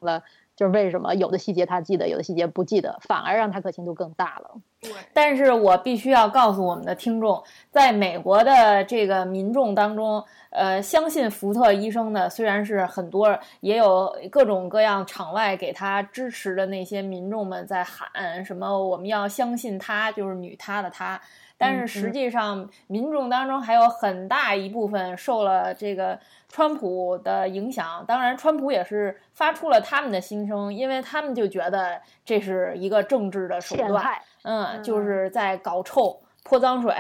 [0.01, 0.25] 了。
[0.61, 4.51] 就是为什么有的细节他记得，有的细节不记得，反而让他可信度更大了。
[4.79, 21.18] 对，但是我必须要告诉我们的听众，在美国的这个民众当中，呃，相信福特医生的虽然是很多，也有各种各样场外给他支持的那些民众们在喊什么，我们要相信他，就是女他的他。
[21.61, 26.18] 但是实际上，民众当中还有很大一部分受了这个
[26.49, 28.03] 川普的影响。
[28.09, 34.03] 当然，川普也是发出了他们的心声，因为他们就觉得这是一个政治的手段，
[34.44, 36.94] 嗯，就是在搞臭、泼脏水。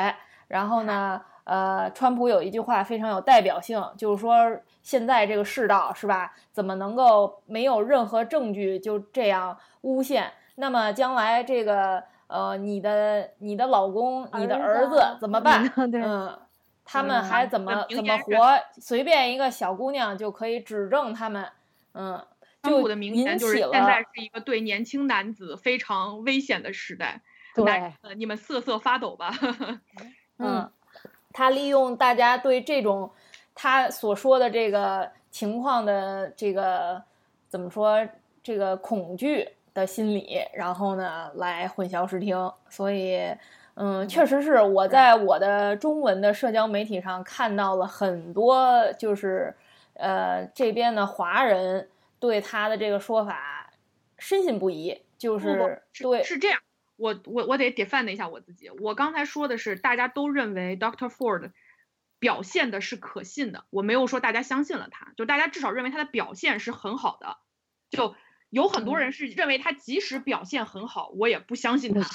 [0.48, 4.34] 然后呢，呃，川普有一句话非常有代表性，就是说
[4.82, 6.34] 现在这个世道是吧？
[6.52, 10.30] 怎么能够没有任何证据就这样诬陷？
[10.56, 12.04] 那么将来这个。
[12.30, 15.68] 呃，你的你的老公，你的儿子怎么 办？
[15.76, 16.38] 嗯，
[16.84, 18.56] 他们还怎么怎么活？
[18.80, 21.44] 随便一个小姑娘就可以指证他们。
[21.92, 22.24] 嗯，
[22.62, 27.20] 就的明显就是现在是一个对年轻男子非常危险的时代。
[27.52, 29.34] 对，你们瑟瑟发抖吧。
[30.38, 30.70] 嗯，
[31.32, 33.10] 他利用大家对这种
[33.56, 37.02] 他所说的这个情况的这个
[37.48, 38.06] 怎么说
[38.40, 39.48] 这个恐惧
[39.80, 42.52] 的心理，然后呢来混淆视听。
[42.68, 43.18] 所以，
[43.74, 49.54] 嗯，确实是我在我的中文的社交媒体上看到了很多，就是
[49.94, 51.88] 呃这边的华人
[52.18, 53.72] 对他的这个说法
[54.18, 56.60] 深信不疑，就是对是这样。
[56.96, 58.68] 我我我得 defend 一下我自己。
[58.68, 61.50] 我刚才说的是，大家都认为 Doctor Ford
[62.18, 63.64] 表现的是可信的。
[63.70, 67.38] 我没有说大家相信了他，就大家至少认为他的表现是很好的。
[67.88, 68.14] 就
[68.50, 72.08] 有很多人是认为他即使表现很好，我也不相信他。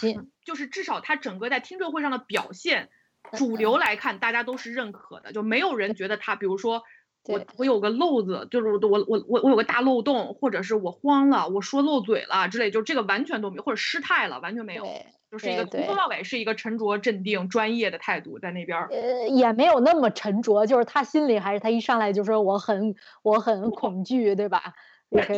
[0.45, 2.89] 就是至少他整个在听证会上的表现，
[3.33, 6.83] 主流来看大家都是认可的，就没有人觉得他，比如说。
[7.27, 14.87] 我我有个漏子，就是我我我我有个大漏洞，或者是我慌了，我说漏嘴了之类，就这个完全都没有，或者失态了，完全没有，
[15.31, 18.79] 就是一个从头到尾是一个沉着镇定、专业的态度在那边。
[18.91, 22.93] 呃，也没有那么沉着，就是他心里还是他一上来就说我很
[23.23, 24.75] 我很恐惧，对吧？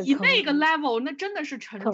[0.03, 1.91] 以那个 level，那真的是沉着。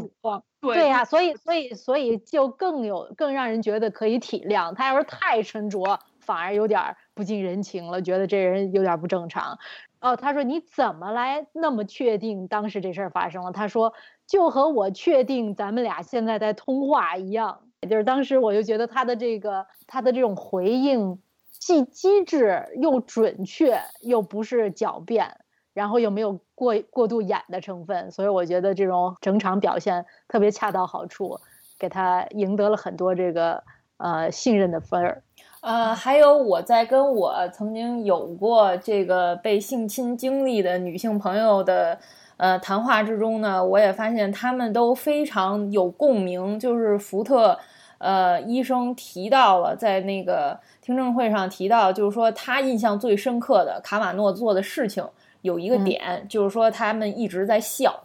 [0.62, 4.74] 对对呀，所以所以所以就更有更让人觉得可以体谅。
[4.74, 6.00] 他要是太沉着。
[6.20, 9.60] 反而有点不近人情了，觉得这人有点不正常。
[10.00, 13.52] 哦，他说你怎么来那么确定当时这事儿发生了？
[13.52, 13.94] 他说
[14.26, 17.64] 就和我确定咱们俩现在在通话一样。
[17.90, 21.20] 就是当时我就觉得他的这个他的这种回应
[21.52, 25.42] 既机智又准确，又不是狡辩，
[25.74, 31.40] 然后又没有过过度演的成分，所以我觉得这种整场表现特别恰到好处，
[31.80, 33.64] 给他赢得了很多这个
[33.98, 35.24] 呃信任的分儿。
[35.62, 41.98] 呃，还有我在跟我曾经有过这个被性侵经历的女性朋友的
[42.36, 46.60] 呃谈话之中呢，我也发现他们都非常有共鸣。
[46.60, 47.58] 就是福特
[48.00, 55.08] 呃医生提到了在那个听证会上提到，就是说他印象最深刻的卡瓦诺做的事情
[55.44, 58.04] 有一个点，就是说他们一直在笑。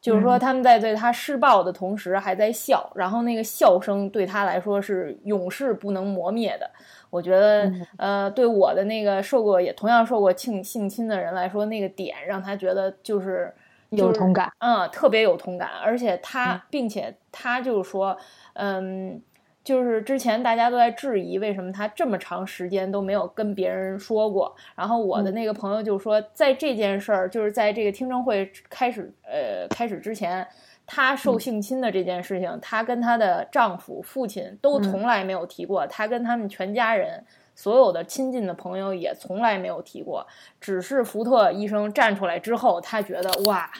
[0.00, 6.70] 就是说，他们在对他施暴的同时还在笑，然后那个笑声对他来说是永世不能磨灭的。
[7.08, 13.50] 我觉得，呃，对我的那个受过也同样受过性性侵的人来说，那个点让他觉得就是
[13.88, 18.14] 有同感，嗯，特别有同感，而且他，并且他就是说，
[18.52, 19.18] 嗯。
[19.64, 30.46] 就是之前大家都在质疑为什么他这么长时间都没有跟别人说过，然后我的那个朋友就说，在这件事儿，就是在这个听证会开始呃开始之前，
[30.86, 37.24] 她受性侵的这件事情，她跟她的丈夫、父亲都从来没有提过，她跟他们全家人
[37.54, 40.26] 所有的亲近的朋友也从来没有提过，
[40.60, 43.70] 只是福特医生站出来之后，他觉得哇，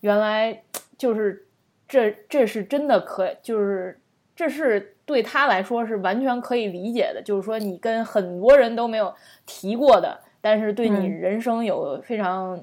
[0.00, 0.62] 原来
[0.98, 1.46] 就是
[1.86, 4.00] 这这是真的可就是
[4.36, 4.92] 这是。
[5.06, 9.14] 对他来说是完全可以理解的，就是说你跟很多人都没有
[9.46, 12.60] 提过的，但是对你人生有非常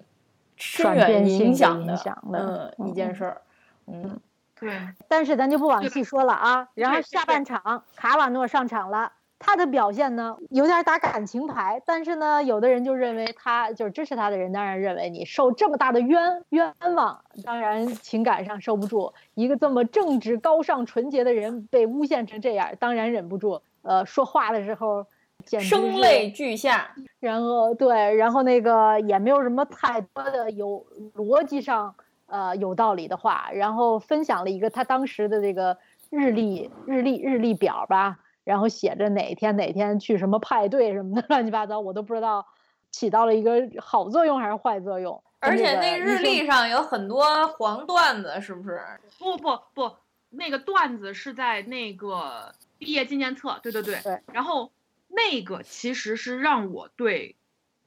[0.57, 3.41] 深远影响的嗯一件事儿，
[3.87, 4.19] 嗯，
[4.59, 4.77] 对。
[5.07, 6.67] 但是咱就不往细说了啊。
[6.73, 9.09] 然后下半场卡瓦诺上场了。
[9.39, 19.13] 他的表现呢，有点打感情牌，但是呢，有的人就认为他就是支持他的人，当然认为你受这么大的冤冤枉，当然情感上受不住。
[19.33, 23.61] 一个这么正直、高尚、纯洁的人被诬陷成这样，当然忍不住。
[23.81, 25.05] 呃，说话的时候，
[25.45, 26.95] 声泪俱下。
[27.19, 31.93] 然后对，然后那个也没有什么太多的有逻辑上
[32.27, 35.77] 呃有道理的话，然后分享了一个他当时的这个
[36.09, 38.19] 日历日历日历表吧。
[38.43, 42.45] 然后写着哪天哪天去什么派对什么的 乱七八糟，我都不知道
[42.91, 45.23] 起到了一个好作用还是坏作用。
[45.39, 48.81] 而且那日历上有很多黄段子，是不是？
[49.19, 49.95] 不不不，
[50.29, 53.59] 那个段子是在那个毕业纪念册。
[53.63, 53.99] 对对对。
[54.03, 54.21] 对。
[54.33, 54.71] 然后
[55.07, 57.35] 那个其实是让我对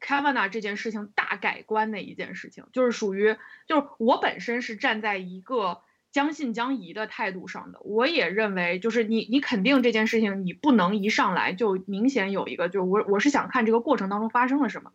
[0.01, 5.81] Kavana 这件事情大改观的一件事情，就是属于就是我本身是站在一个。
[6.17, 14.93] 将信将疑的态度上的，我也认为，就是你，你肯定这件事情，你不能一上来就明显有一个，就是我，我是想看这个过程当中发生了什么。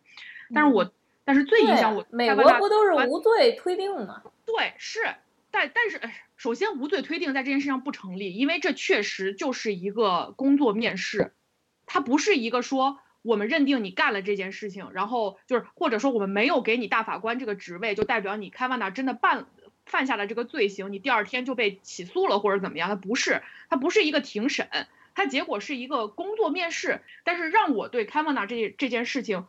[0.52, 0.92] 但是我，
[1.24, 4.20] 但是最影响我，美国不都是无罪推定吗？
[4.44, 4.98] 对，是，
[5.52, 6.00] 但但是，
[6.36, 11.34] 首先无罪推定在这件事上不成立，因为这确实就是一个工作面试，
[11.86, 19.46] 它不是一个说我们认定你干了这件事情，然后就是或者说我们没有给你大法官这个职位，就代表你开曼达真的办。
[19.86, 22.88] 犯下了这个罪行，你第二天就被起诉了或者怎么样？
[22.88, 24.68] 他不是，他不是一个庭审，
[25.14, 27.00] 他结果是一个工作面试。
[27.24, 29.46] 但是让我对 k a v a n a 这这件事情，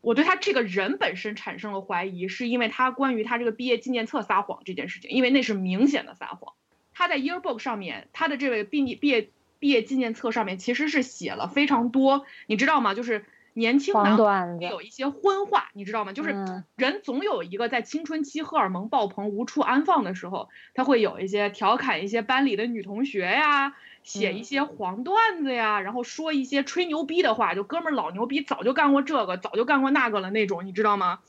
[0.00, 6.54] 我对他这个人本身产生了怀疑，是因为他关于他这个毕业纪念册撒谎这件事情，因为那是明显的撒谎。
[6.94, 12.94] 他在 yearbook 上面，他的这位毕业毕业毕业纪念册上面其实是写了非常多，你知道吗？
[12.94, 14.16] 就是年轻男
[14.60, 16.12] 有一些荤话，你知道吗？
[16.12, 16.30] 就是
[16.76, 23.74] 人总有一个在青春期荷尔蒙爆棚无处安放的时候，他会有一些调侃一些班里的女同学呀。
[24.04, 31.20] 写一些黄段子呀，然后说一些吹牛逼的话，就哥们儿老牛逼，早就干过这个，早就干过那个了那种，你知道吗？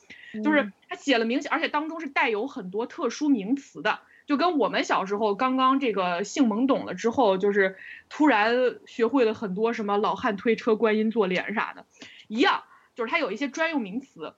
[0.43, 7.77] 就是他写了明显，而且当中是带有很多特殊名词的，就跟我们小时候刚刚这个性懵懂了之后，就是
[8.09, 11.85] 突然学会了很多什么老汉推车、观音坐莲啥的
[12.27, 12.63] 一样，
[12.95, 14.33] 就是它有一些专用名词，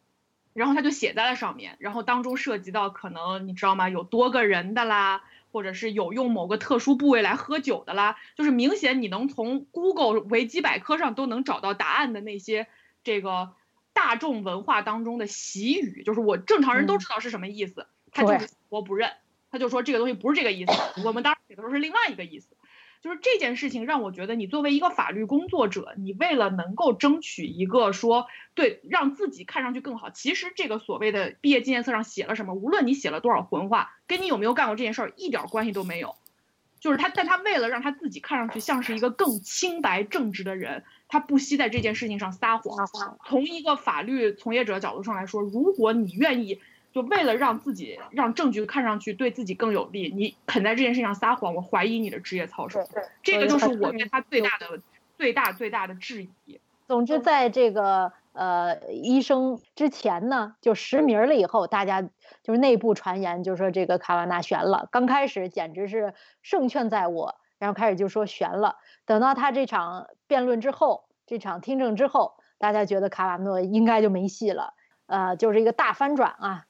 [0.54, 3.90] 然后它就写在了上面，然后当中涉及到可能你知道吗？
[3.90, 5.24] 有多个人的啦。
[5.52, 12.68] 或者是有用某个特殊部位来喝酒的啦，就是明显你能从 Google 维基百科上都能找到答案的那些
[13.06, 13.54] 这个
[13.94, 19.14] 大众文化当中的习语，就是我正常人都知道是什么意思，他就是我不认，
[19.50, 20.74] 他就说这个东西不是这个意思，
[21.06, 22.55] 我们当时写的时候是另外一个意思。
[23.06, 36.16] 就是这件事情让我觉得，你作为一个法律工作者，你为了能够争取一个说对让自己看上去更好，其实这个所谓的毕业纪念册上写了什么，无论你写了多少混话，跟你有没有干过这件事儿一点关系都没有。
[36.80, 42.88] 就是他，但他为了让他自己看上去像是一个更清白正直的人，他不惜在这件事情上撒谎。
[43.28, 46.60] 从一个法律从业者角度上来说，如果你愿意。
[46.96, 52.88] 就为了让自己让证据看上去对自己更有利，你肯在这件事情上撒谎，我怀疑你的职业操守。
[53.22, 54.80] 这个就是我对他最大的、
[55.18, 56.58] 最大、最大的质疑。
[56.88, 64.88] 总之，在这个呃医生之前呢，就实名了以后，大家就是内部传言，就说这个卡瓦纳悬了。
[64.90, 68.78] 刚开始简直是胜券在握，然后开始就说悬了。
[69.06, 74.74] 等到他这场辩论之后，这场听证之后，大家觉得卡瓦诺应该就没戏了。
[75.08, 76.66] 呃，就是一个大翻转啊。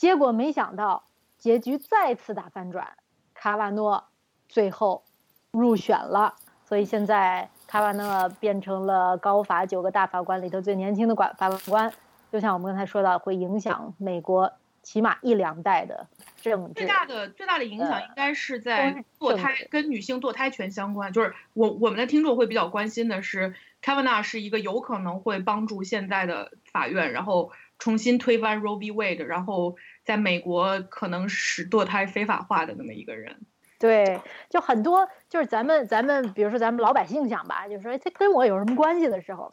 [0.00, 1.02] 结果没想到，
[1.38, 2.92] 结局再次大反转，
[3.34, 4.04] 卡瓦诺
[4.48, 5.02] 最后
[5.50, 6.36] 入选了。
[6.64, 11.92] 所以现在卡瓦诺变成了高法九个大法官里头最年轻的管法官。
[12.30, 14.52] 就像我们刚才说到，会影响美国
[14.84, 16.06] 起码一两代的
[16.40, 16.74] 政治。
[16.74, 21.12] 最大的最大的影响应该是在堕胎，跟女性堕胎权相关。
[21.12, 27.50] 就是我我们的听众会比较关心的是，卡瓦纳是一个有可能会帮助现在的法院，然后。
[27.78, 28.90] 重新推翻 Roe v.
[28.90, 33.36] Wade，然后在美国可能使堕胎非法化的那么一个人，
[33.78, 39.52] 对，就很多就是咱们咱们比如说咱们老百姓想吧，就是说这跟我有什么关系的时候，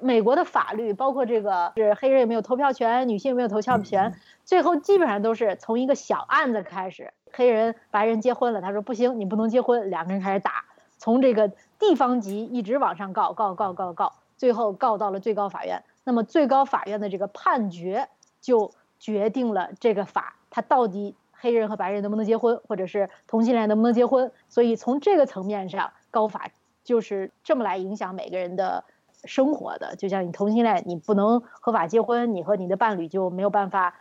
[0.00, 4.12] 美国的法律包括这个是黑人有没有投票权，女性有没有投票权，
[4.44, 10.64] 最后基本上都是从一个小案子开始，黑人白人结婚了，他说不行，你不能结婚，两个人开始打，
[10.98, 15.84] 从这个地方级一直往上告告告告告，最后告到了最高法院。
[16.04, 18.08] 那么最高法院的这个判决
[18.40, 24.30] 就决定了这个法，它到底黑人和白人能不能结婚，或者是同性恋能不能结婚。
[24.48, 26.48] 所以从这个层面上，高法
[26.84, 28.84] 就是这么来影响每个人的
[29.24, 29.96] 生活的。
[29.96, 33.94] 就像你同性恋，你不能合法结婚，你和你的伴侣就没有办法。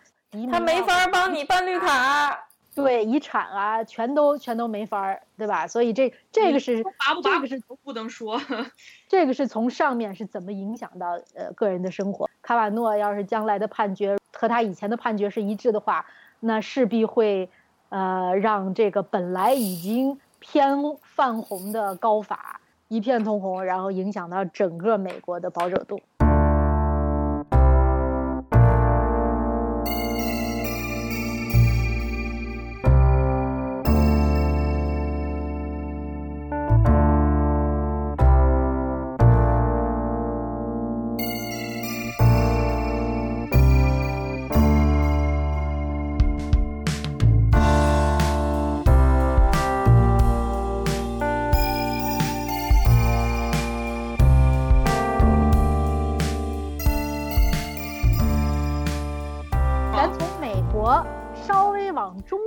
[0.51, 2.47] 他没法帮你办绿卡。
[2.73, 5.67] 对遗产啊，全都全都没法儿，对吧？
[5.67, 6.83] 所以这这个是
[7.21, 8.39] 这个是都不能说，
[9.09, 12.29] 这个是从上面是怎么影响到呃个人的生活。
[12.41, 16.05] 卡瓦诺要是将来的判决和他以前的判决是一致的话，
[16.39, 17.49] 那势必会
[17.89, 25.99] 呃让这个本来已经偏泛红的高法一片通红，然后影响到整个美国的保守度。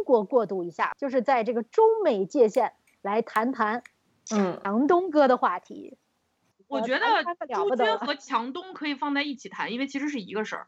[0.05, 2.73] 过渡一下，就是在这个中美界限
[3.03, 3.83] 来谈谈，
[4.35, 5.99] 嗯，强东哥的话题。
[6.67, 7.07] 我觉得
[7.55, 10.67] 朱军和强东可以放在一起谈，因为其实是一个事儿，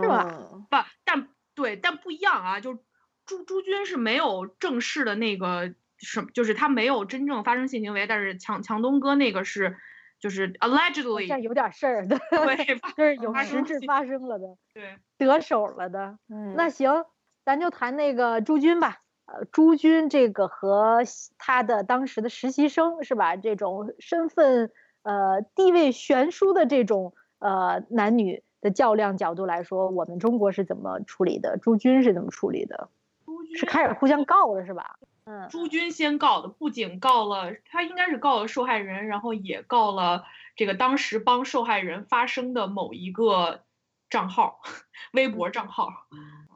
[0.00, 0.24] 是吧？
[0.70, 2.60] 不，但对，但不一样啊。
[2.60, 2.78] 就
[3.26, 9.76] 朱朱军是没有正式的那个什么，就是他没有真正发生性行为，但是强强东哥那个是，
[10.18, 12.56] 就是 allegedly 有点事儿的，对，
[12.96, 16.18] 就是有实质发生了的，对，得手了的。
[16.28, 17.04] 嗯，那行。
[17.46, 21.02] 咱就谈那个朱军吧，呃，朱军这个和
[21.38, 23.36] 他的当时的实习生是吧？
[23.36, 24.72] 这种身份
[25.04, 31.56] 呃地位悬殊的这种呃男女的较量角度来说，我们中国是怎么处理的？
[31.56, 32.88] 朱军是怎么处理的？
[33.56, 34.96] 是开始互相告了是吧？
[35.26, 40.24] 嗯，朱军先告的，不仅告了他，应该是告了受害人，然后也告了
[40.56, 43.60] 这个当时帮受害人发声的某一个
[44.10, 44.60] 账号，
[45.12, 45.90] 微博账号，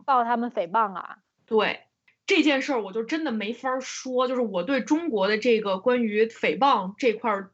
[0.06, 1.18] 告他们诽谤啊。
[1.46, 1.80] 对
[2.26, 7.52] 这件事儿，我就真的没法说，就是我对中国的这个关于诽谤这块儿。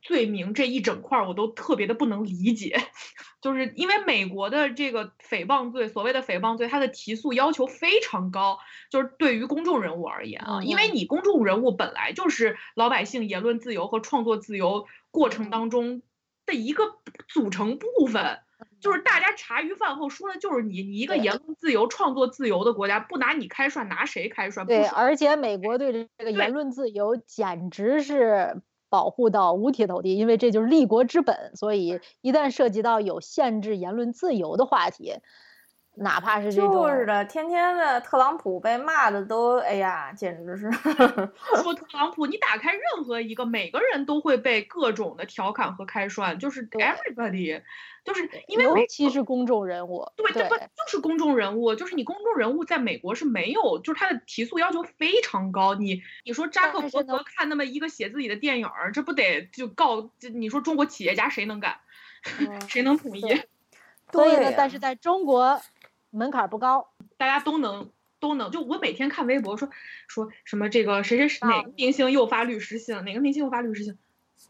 [0.00, 2.80] 罪名这一整块儿我都特别的不能理解，
[3.42, 16.00] 就是因为美国的这个诽谤罪，所谓的诽谤罪，它的提诉要求非常高，就是对于公众人物而言啊，因为你公众人物本来就是老百姓言论自由和创作自由过程当中
[16.46, 16.84] 的一个
[17.26, 18.38] 组成部分，
[18.80, 24.66] 就是大家茶余饭后说的就是你，你一个言论自由、创作自由的国家，不拿你开涮，拿谁开涮？
[24.66, 28.62] 对，而且美国对这个言论自由简直是。
[28.90, 31.54] 保护到五体投地，因为这就是立国之本。
[31.54, 35.12] 所以一旦涉及到有限制言论自由的话题，
[36.00, 40.70] 哪怕是这种，就是的，天天的特朗普被骂的都，哎呀，简直是
[41.62, 47.62] 说特朗普，你打开任何一个，每个人都会被各种的调侃和开涮，就是 everybody。
[48.04, 55.74] 就是因为尤其是公众人物，对对对，就是公众人物，就是你公众人物在美国是没有，就是他的提速要求非常高。
[55.74, 60.08] 你你说扎克伯格看那么一个写自己的电影，这不得就告？
[60.32, 61.76] 你说中国企业家谁能干？
[62.66, 63.42] 谁能同意？
[64.10, 65.60] 所以呢，但是在中国
[66.10, 67.90] 门槛不高，大家都能
[68.20, 68.50] 都能。
[68.50, 69.68] 就我每天看微博说
[70.06, 73.98] 说什么这个谁谁哪个明星又发律师信了，哪个明星又发律师信。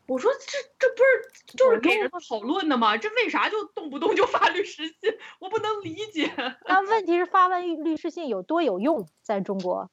[0.07, 2.97] 我说这这不是就是给人讨论的吗？
[2.97, 5.15] 这为啥就动不动就发律师信？
[5.39, 6.31] 我不能理解。
[6.67, 9.07] 那问题是发完律师信有多有用？
[9.23, 9.91] 在中国，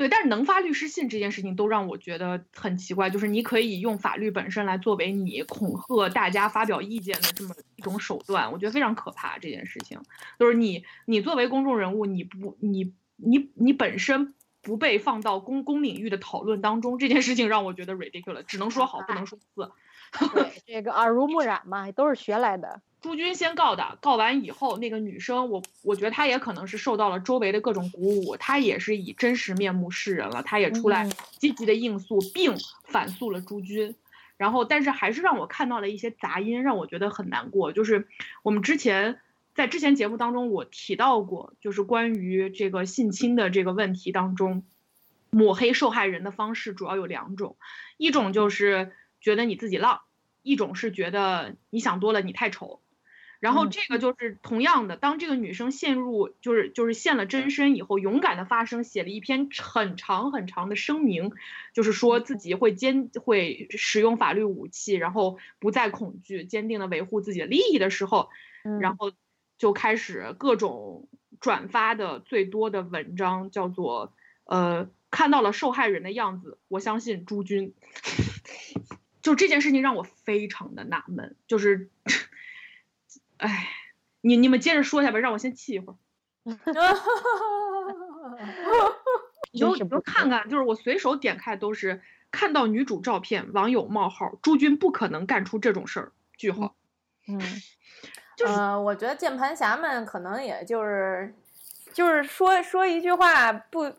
[0.00, 3.10] 对，但是能发律师信这件事情都让我觉得很奇怪。
[3.10, 9.36] 就是你可以用法律本身来作为你恐吓大家发表意见的这么一种手段，我觉得非常可怕。
[9.38, 10.00] 这件事情
[10.38, 14.34] 就是你你作为公众人物，你不你你你本身。
[14.62, 19.72] 不被放到公公领域的讨论当中，这件事情让我觉得 ridiculous，只能说好不能说 次。
[20.34, 22.82] 对， 这个耳濡目染嘛，都是学来的。
[23.00, 33.94] 朱军先告的，告完以后，那个女生，我我觉得她也可能是受到了周围的各种鼓舞，她也是以真实面目示人了，她也出来积极的应诉，并反诉了朱军。
[34.36, 38.08] 然后，但是还是让我看到了一些杂音，让我觉得很难过，就是
[38.42, 39.20] 我们之前。
[39.52, 44.62] 在之前节目当中，我提到过，就是关于这个性侵的这个问题当中，
[45.28, 47.56] 抹黑受害人的方式主要有两种，
[47.98, 50.02] 一种就是觉得你自己浪，
[50.42, 52.80] 一种是觉得你想多了，你太丑。
[53.40, 61.32] 然后这个就是同样的，当这个女生陷入就是就是现了真身以后，勇敢的发声，写了一篇很长很长的声明，
[61.74, 68.28] 就是说自己会坚会使用法律武器，然后不再恐惧，坚定的维护自己的利益的时候，
[68.80, 69.10] 然后。
[69.60, 71.06] 就开始各种
[71.38, 74.14] 转发的最多的文章叫做，
[74.44, 77.74] 呃，看到了受害人的样子，我相信朱军。
[79.20, 81.90] 就这件事情让我非常的纳闷，就是，
[83.40, 83.68] 哎，
[84.20, 85.96] 你你们接着说一下吧，让我先气一会儿。
[89.52, 96.74] 你就你就看看，就是我随手点开都是看到女主照片，网友冒号，朱军不可能干出这种事儿，句号。
[97.26, 97.40] 嗯。
[98.46, 101.34] 呃，我觉得键盘侠们可能也就是，
[101.92, 103.92] 就是说说一句话不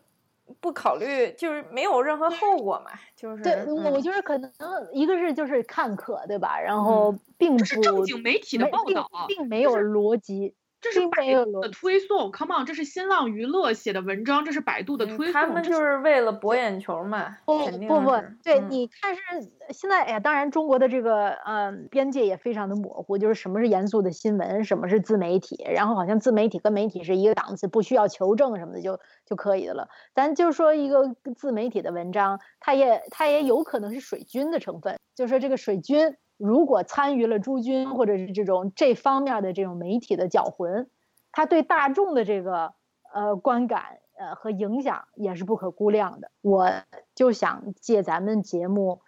[0.60, 3.54] 不考虑，就是没有任何后果嘛，就是对，
[3.90, 4.50] 我觉得可能
[4.92, 6.60] 一个是就是看客，对吧？
[6.60, 10.54] 然后并不正经媒体的报道，并没有逻辑。
[10.82, 15.32] 这是百度的推送，Come on，这是新浪娱乐写的文章，这是百度的推送。
[15.32, 17.36] 他们就是为了博眼球嘛。
[17.46, 18.10] 不不不，
[18.42, 19.22] 对，你看是
[19.70, 29.88] 现在，哎呀，当然中国的这个嗯边界也非常的模糊，就是什么是严肃的新闻，什么是自媒体，然后好像自媒体跟媒体是一个档次，不需要求证什么的就就可以的了。
[30.16, 36.16] 咱就说一个自媒体的文章，它也它也有可能是水军的成分，就说这个水军。
[36.44, 40.90] 如果参与了朱军或者是这种这方面的这种媒体的搅浑，
[41.30, 42.74] 他对大众的这个
[43.14, 46.32] 呃观感呃和影响也是不可估量的。
[46.40, 46.68] 我
[47.14, 49.02] 就想借咱们节目，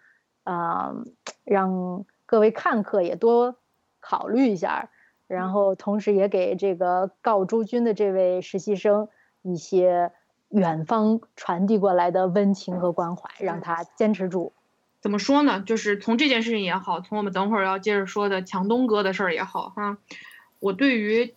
[0.45, 0.95] 呃，
[1.43, 3.57] 让各位看客也多
[3.99, 4.89] 考虑一下，
[5.27, 9.09] 然后同时也给这个告朱军的这位实习生
[9.41, 10.13] 一些
[10.47, 14.53] 远方传递过来的温情和关怀，让他坚持住。
[15.05, 15.61] 怎么说呢？
[15.61, 19.99] 就是从这件事情也好，从我们等会儿要接着说的强东哥的事儿也好，哈，
[20.59, 21.35] 我对于，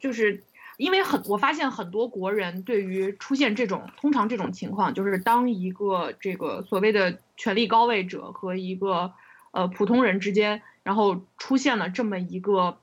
[0.00, 0.42] 就是
[0.78, 9.12] 因为很，我发现很多国人对于出现这种通常这种情况，就是当一个这个所谓的权力高位者和一个
[9.50, 12.78] 呃普通人之间然后出现了这么一个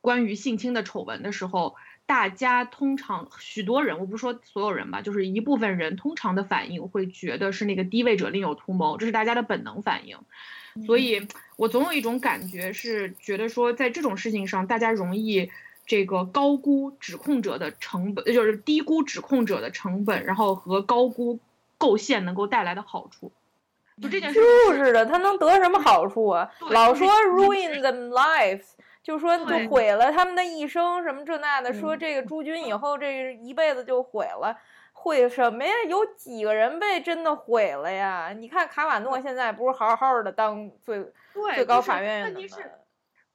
[0.00, 1.76] 关于性侵的丑闻的时候，
[2.06, 10.18] 大家通常许多人，我不是说所有人吧，就是一部分人通常的反应会觉得是那个低位者另有图谋，这是大家的本能反应。
[10.86, 11.26] 所以
[11.56, 15.50] 我总有一种感觉是觉得说，在这种事情上，大家容易
[15.86, 21.38] 这个高估指控者的成本，就是低估指控者的成本，然后和高估
[21.78, 23.32] 构陷能够带来的好处。
[24.02, 26.50] 就这件事，就是的，他能得什么好处啊？
[26.70, 28.64] 老说 ruin them lives，
[29.04, 34.58] 就说就毁了他们的一生，什么这那的，说这个朱军以后这一辈子就毁了。
[34.96, 35.72] 毁什么呀？
[35.88, 38.32] 有几个人被真的毁了呀？
[38.34, 41.12] 你看卡瓦诺现在不是好好的当最
[41.54, 42.46] 最高法院的吗？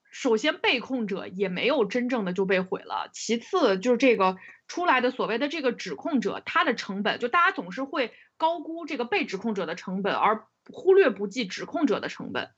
[0.10, 12.50] 首先被控者也没有真正的就被毁了，其次就是这个出来的所谓的这个指控者，他的成本就大家总是会高估这个被指控者的成本，而忽略不计指控者的成本。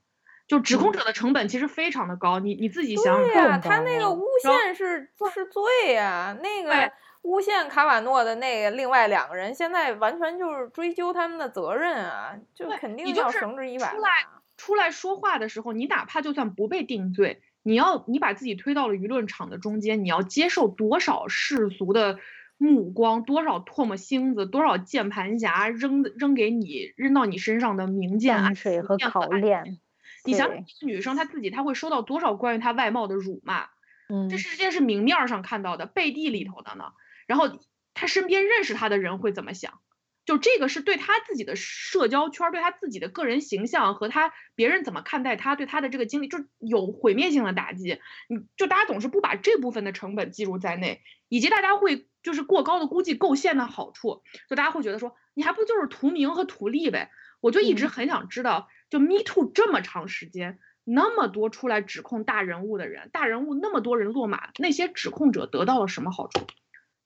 [0.48, 6.92] 就指控者的成本其实非常的高，你你自己想想看，他那个诬陷是是罪呀，那个。
[7.24, 13.92] 诬陷卡瓦诺的那个另外两个人，现在完全就是追究他们的责任啊，就肯定要绳之以法。
[13.92, 14.10] 出来
[14.58, 22.18] 出来说话的时候，你哪怕就算不被定罪，你要你把自己推到了舆论场的中间，你要接受多少世俗的
[22.58, 29.78] 目光，多少唾沫星子，多少键盘侠扔扔给你扔到你身上的名剑暗水和考验。
[30.24, 30.50] 你想，
[30.82, 33.70] 女生她自己她会收到多少关于她外貌的辱骂？
[34.10, 36.94] 嗯，这世界是明面上看到的，背地里头的呢？
[37.28, 37.60] 然后
[37.94, 39.80] 她身边认识她的人会怎么想？
[40.24, 48.00] 就这个是对她自己的社交圈，对她自己的个人形象和她别人怎么看待她，对她的这个经历就有毁灭性的打击。
[48.30, 57.10] 你就大家总是不把这部分的成本计入在内，以及大家会就是过高的估计构陷的好处，就大家会觉得说你还不就是图名和图利呗？
[57.40, 66.46] 我就一直很想知道，就 Me Too 这么长时间，那么多出来指控大人物的人，大人物那么多人落马，那些指控者得到了什么好处？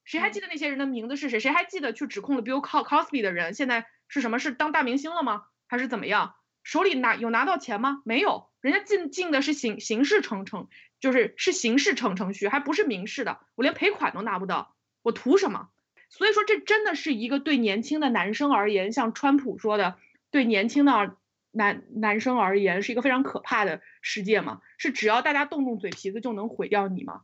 [0.04, 1.40] 谁还记得那些人的名字是谁？
[1.40, 4.40] 谁还记得去指控了 Bill Cosby 的人现在是什么？
[4.40, 5.46] 是当大明星了吗？
[5.68, 6.36] 还是怎么样？
[6.64, 8.02] 手里拿有拿到钱吗？
[8.04, 10.68] 没有，人家进进的是刑刑事程程，
[11.00, 13.40] 就是是刑事程程序，还不是民事的。
[13.54, 15.70] 我连赔款都拿不到，我图什么？
[16.10, 19.98] 所以说这真的是一个对年轻的男生而言，像川普说的，
[20.32, 21.16] 对年轻的
[21.56, 24.62] 男男生而言是一个非常可怕的世界吗？
[24.78, 27.22] 是只要大家动动嘴皮子就能毁掉你吗？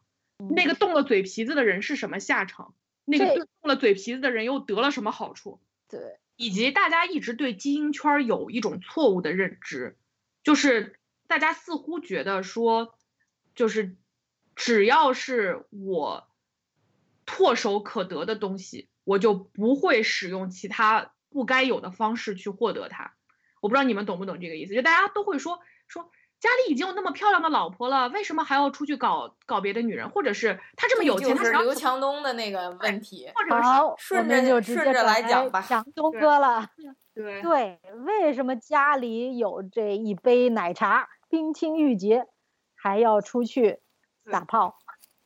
[0.50, 2.74] 那个动了嘴皮子的人是什么下场？
[3.04, 5.60] 那个动了嘴皮子的人又得了什么好处？
[5.90, 9.98] 对，以及大家一直对基因圈有一种错误的认知，
[10.44, 12.96] 就是大家似乎觉得说，
[13.54, 13.98] 就是
[14.56, 16.30] 只要是我
[17.26, 23.14] 唾手可得的东西，我就不会使用其他不该有的方式去获得它。
[23.62, 24.74] 我不知道你们懂不懂这个意思？
[24.76, 26.12] 就大家都会说说。
[26.42, 30.10] 家里已经有那么漂亮的老婆了，为什么还要出去搞搞别的女人？
[30.10, 33.30] 或者是他这么有钱，他是刘强东的那个问题。
[33.62, 36.68] 好，顺着就顺着来讲吧，讲 东哥了。
[37.14, 42.26] 对对，为什么家里有这一杯奶茶，冰清玉洁，
[42.74, 43.78] 还要出去
[44.32, 44.80] 打炮？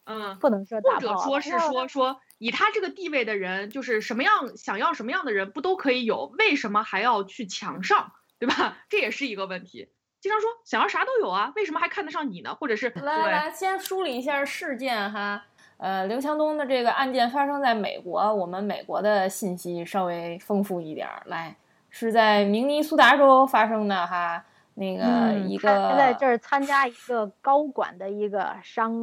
[0.04, 1.16] 嗯，不能说打炮。
[1.16, 6.26] 或者说是说说，以他这个地位的人，就是什么样想要什么样的人，不都可以有？
[6.38, 8.12] 为什么还要去墙上？
[8.40, 8.78] 对吧？
[8.90, 9.90] 这也是一个问题。
[10.20, 12.56] 经常说想要啥都有啊，为什么还看得上你呢？
[12.56, 15.44] 或者是来来来，先梳理一下事件哈。
[15.78, 21.08] 呃，刘强东的这个案件发生在美国，我们美国的信息稍微丰富一点。
[21.26, 21.56] 来，
[21.90, 24.44] 是在明尼苏达州发生的哈。
[24.78, 28.94] 那个一个他在这儿参加一个高管的一个商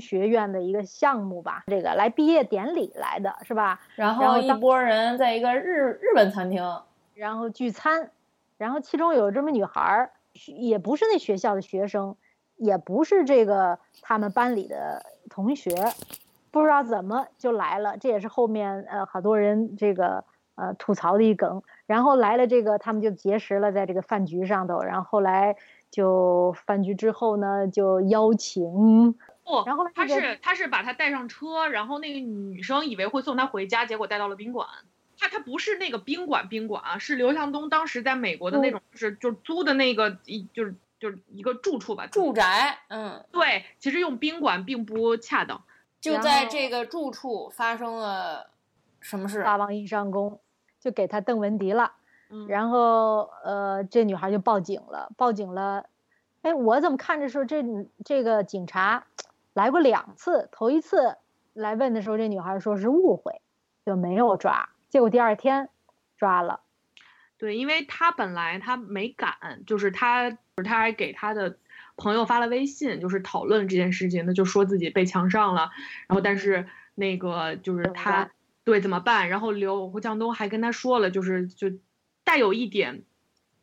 [0.00, 3.78] 学院的一个项目吧，这个来毕业典礼来的是吧？
[3.94, 6.64] 然后一拨人在一个日日本餐厅，
[7.14, 8.10] 然后聚餐，
[8.62, 10.10] 然后其中有这么女孩儿。
[10.46, 12.16] 也不是那学校的学生，
[12.56, 15.70] 也不是这个他们班里的同学，
[16.50, 17.98] 不知道怎么就来了。
[17.98, 21.62] 这也是后面呃好多人这个呃吐槽的一梗。
[21.84, 24.80] 然后来了这个，他们就结识了，在这个饭局上头。
[24.80, 25.54] 然后后来
[25.90, 29.12] 就饭局之后呢，就邀请
[29.44, 34.66] 不，然后他是他是把他带上车，然后那个女生以为会送他回家，结果带到了宾馆。
[35.22, 42.80] 他他不是那个宾馆宾馆啊，是刘向东当时在美国的那种，就是就是租的那个一就是就是一个住处吧，住宅。
[42.88, 45.62] 嗯，对，其实用宾馆并不恰当。
[46.00, 48.50] 就在这个住处发生了
[49.00, 49.44] 什么事？
[49.44, 50.40] 霸王硬上弓，
[50.80, 51.92] 就给他邓文迪了。
[52.28, 55.86] 嗯，然后呃，这女孩就报警了，报警了。
[56.40, 57.62] 哎，我怎么看着说这
[58.04, 59.06] 这个警察
[59.52, 61.16] 来过两次，头一次
[61.52, 63.40] 来问的时候，这女孩说是误会，
[63.86, 64.68] 就没有抓。
[64.92, 65.70] 结果第二天
[66.18, 66.60] 抓了，
[67.38, 71.56] 对，因为他本来他没敢，就是他，他还给他的
[71.96, 75.70] 朋友发了微信，就是讨论这件事情，那就说自己被强上了，
[76.08, 78.32] 然后但是那个就是他
[78.64, 79.30] 对怎么办？
[79.30, 81.68] 然后刘胡强东还跟他说了，就是就
[82.22, 83.02] 带有一点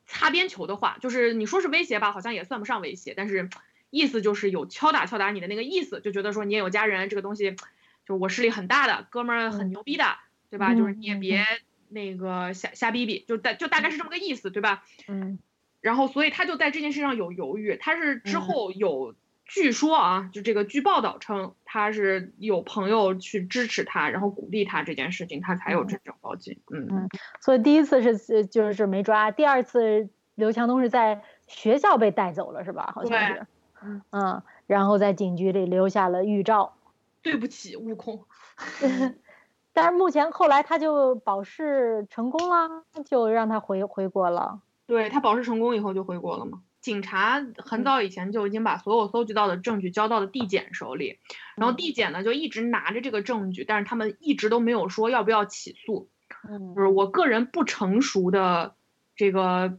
[0.08, 3.52] 擦边球的话，就是你说是威胁吧，好像也算不上威胁，但是
[3.92, 10.18] 意思就是有敲打敲打你的那个意思，就觉得说你也有家人，这个东西就是我势力很大的哥们儿很牛逼的，
[10.50, 10.74] 对吧？
[10.76, 11.46] 就是你也别
[11.90, 14.84] 那个瞎瞎逼逼，就大就大概是这么个意思，对吧？
[15.08, 15.40] 嗯。
[15.82, 17.78] 然后，所以他就在这件事上有犹豫。
[17.80, 26.60] 他是之后有，据说啊，就这个据报道称，他是有朋友去支持他，然后鼓励他这件事情，他才有真正报警。
[26.70, 27.10] 嗯嗯。
[27.40, 32.92] 所以第一次是就是没抓，第二次刘强东是在学校被带走了，是吧？
[32.94, 33.48] 好像是。
[33.82, 34.44] 嗯嗯。
[34.68, 36.76] 然后在警局里留下了预兆。
[37.22, 38.26] 对不起，悟空。
[39.74, 44.62] 但是目前后来他就保释成功了，就让他回回国了。
[44.88, 46.62] 对他保释成功以后就回国了嘛？
[46.82, 51.20] 警察很早以前就已经把所有搜集到的证据交到了地检手里，
[51.58, 56.10] 然后地检呢就一直拿着这个证据，但是他们一直都没有说要不要起诉。
[56.50, 58.76] 嗯，就是我个人不成熟的
[59.16, 59.78] 这个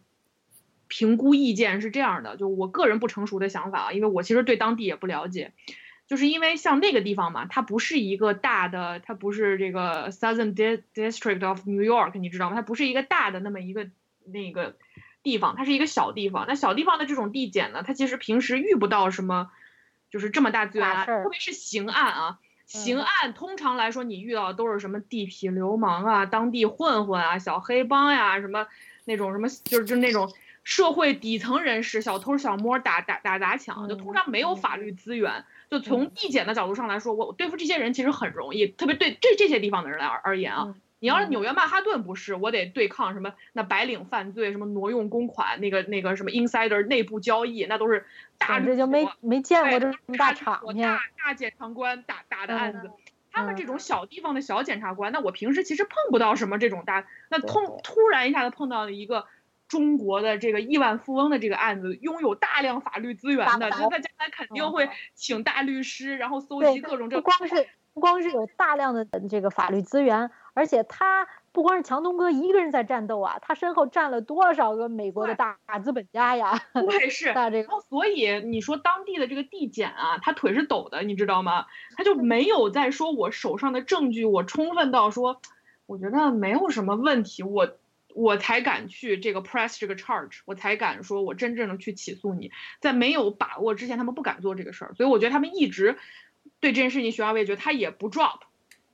[0.88, 5.55] 评估意见是这样的，就我个人不成熟的想法啊，因为我其实对当地也不了解，
[6.11, 12.56] 就是因为像那个地方嘛，它不是一个大的，它不是这个 Southern District of New York，你知道吗？
[12.56, 13.88] 它不是一个大的那么一个
[14.26, 14.76] 那个。
[15.22, 16.46] 地方，它是一个小地方。
[16.48, 19.50] 那小地方的这种递减呢，它其实平时遇不到什么，
[20.11, 22.38] 就是这么大资源，特别是刑案啊。
[22.64, 28.66] 刑案通常来说，你遇到的都是什么地痞流氓啊、当地混混啊、小黑帮呀，什么
[29.04, 30.32] 那种什么，就是就那种
[30.64, 35.44] 社会底层人士、小偷小摸、打打打砸抢，就通常没有法律资源。
[35.70, 40.74] 就从递减的角度上来说，我对付这些人其实很容易，特别对这这些地方的人来而言啊。
[41.02, 48.04] 你要是纽约曼哈顿不是，我得对抗什么那白领犯罪，什么挪用公款，那个那个什么 insider 内部交易，那都是
[48.36, 50.86] 大这就没没见过这么大场面。
[50.86, 52.90] 大大检察官打打的案子，
[53.32, 59.24] 他们这种小地方的小检察官，那我平时其实碰不到什么这种大，那突突然一下子碰到了一个
[59.70, 70.30] 中国的这个亿万富翁的这个案子，拥有大量法律资源的，那他将来肯定会请大律师，然后搜集各种这不光是不光是有大量的这个法律资源。
[70.52, 76.60] 而且他不光是强东哥一个人在战斗啊，他身后站了多少个美国的大资本家呀？
[76.74, 77.32] 对，是。
[77.32, 81.66] 大这个，所以你说当地的这个地检啊，他腿是抖的，你知道吗？
[81.96, 85.40] 他就没有在说我手上的证据我充分到说，
[85.86, 87.76] 我觉得没有什么问题，我
[88.14, 92.50] 我才敢去这个 press 这个 charge，我才敢说我真正的去起诉你。
[92.80, 95.98] 在没有把握之前，他们不敢做这个事儿，所以我觉得他们一直
[96.61, 98.40] 对这件事情，徐二伟觉得他也不 drop，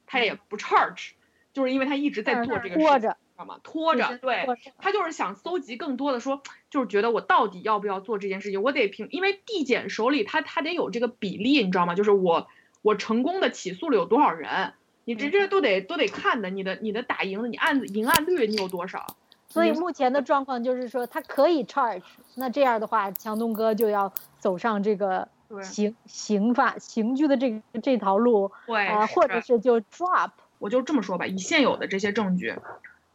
[0.06, 1.10] 他也不 charge。
[1.52, 3.06] 就是因为他一直在做这个事，知
[3.38, 3.58] 道吗？
[3.62, 4.46] 拖着，对
[4.76, 11.94] 他就是想搜集更多的，说就是觉得我到底要不要做这件事情，我得凭，因为地检手里他他得有这个比例，你知道吗？
[11.94, 12.46] 就是我
[12.82, 14.74] 我成功的起诉了有多少人，
[15.06, 19.06] 你这这都得都得看的，你的你的打赢的，你案子赢案率你有多少？
[19.48, 22.02] 所以目前的状况就是说他可以 charge，
[22.34, 25.28] 那这样的话，强东哥就要走上这个
[25.62, 30.32] 刑刑法刑拘的这这条路，对，或者是就 drop。
[30.58, 32.54] 我就这么说吧，以现有的这些证据，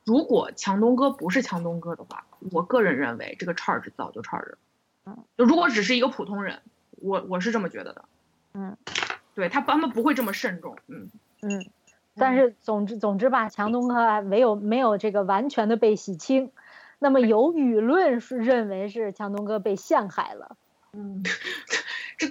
[0.06, 4.58] 如果强东哥不是强东哥的话，我个人认为这个 charge 早就 charge 了。
[5.06, 6.62] 嗯，就如果只是一个普通人，
[7.02, 8.06] 我我是这么觉得的。
[8.54, 8.78] 嗯，
[9.36, 10.78] 对他他们不会这么慎重。
[10.88, 11.12] 嗯
[11.42, 11.66] 嗯，
[12.16, 16.52] 但是总之总之吧，强东哥没有没有这个完全的被洗清，
[17.00, 20.58] 那么有舆论是认为是强东哥被陷害了。
[20.94, 21.24] 嗯，
[22.18, 22.28] 这。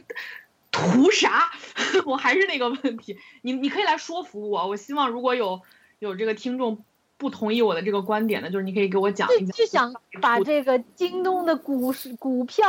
[0.72, 1.50] 图啥？
[2.06, 4.68] 我还是那个问题，你你可以来说服我。
[4.68, 5.60] 我希望如果有
[5.98, 6.84] 有这个听众
[7.18, 9.48] 不同意我的这个观点的，就是你可以给我讲一讲。
[9.48, 12.64] 就想把这个京东的股市股票，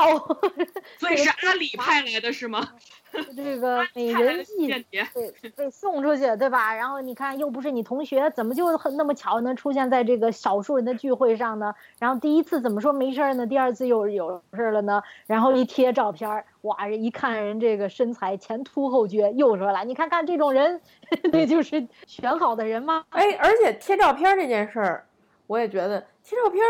[0.97, 2.73] 所以是阿里派来的是吗？
[3.35, 4.67] 这个美人计
[5.13, 6.73] 被被送出去，对吧？
[6.73, 11.73] 然后你看，又不是你同学，怎么就很那么巧能出现在这个少数人的聚会上呢？
[11.99, 13.45] 然后第一次怎么说没事儿呢？
[13.45, 15.01] 第二次又有事儿了呢？
[15.27, 20.79] 然后一贴照片，哇，一看人这个身材前凸后撅，又说了，你看看这种人，
[21.31, 23.03] 那就是选好的人吗？
[23.09, 25.05] 哎，而且贴照片这件事儿，
[25.51, 25.99] 我也觉得。
[26.23, 26.63] 贴照片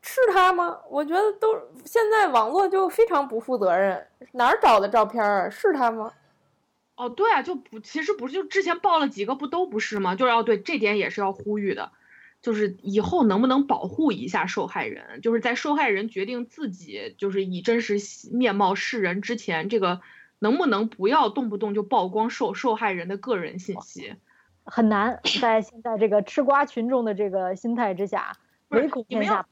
[0.00, 0.78] 是他吗？
[0.88, 5.50] 我觉得都现在网络就非常不负责任，哪儿找的照片啊？
[5.50, 6.12] 是他吗？
[6.94, 10.14] 哦，对啊，就不，其实不是，就之前报了几个，不都不是吗？
[10.14, 11.90] 就是要对这点也是要呼吁的，
[12.40, 15.20] 就是以后能不能保护一下受害人？
[15.20, 17.96] 就是在受害人决定自己就是以真实
[18.30, 20.00] 面貌示人之前，这个
[20.38, 24.14] 能不能不要动不动就曝光受受害人的个人信息？
[24.70, 28.36] 很难，在现在这个吃瓜群众的这个心态之下。
[28.68, 29.46] 不是你们要，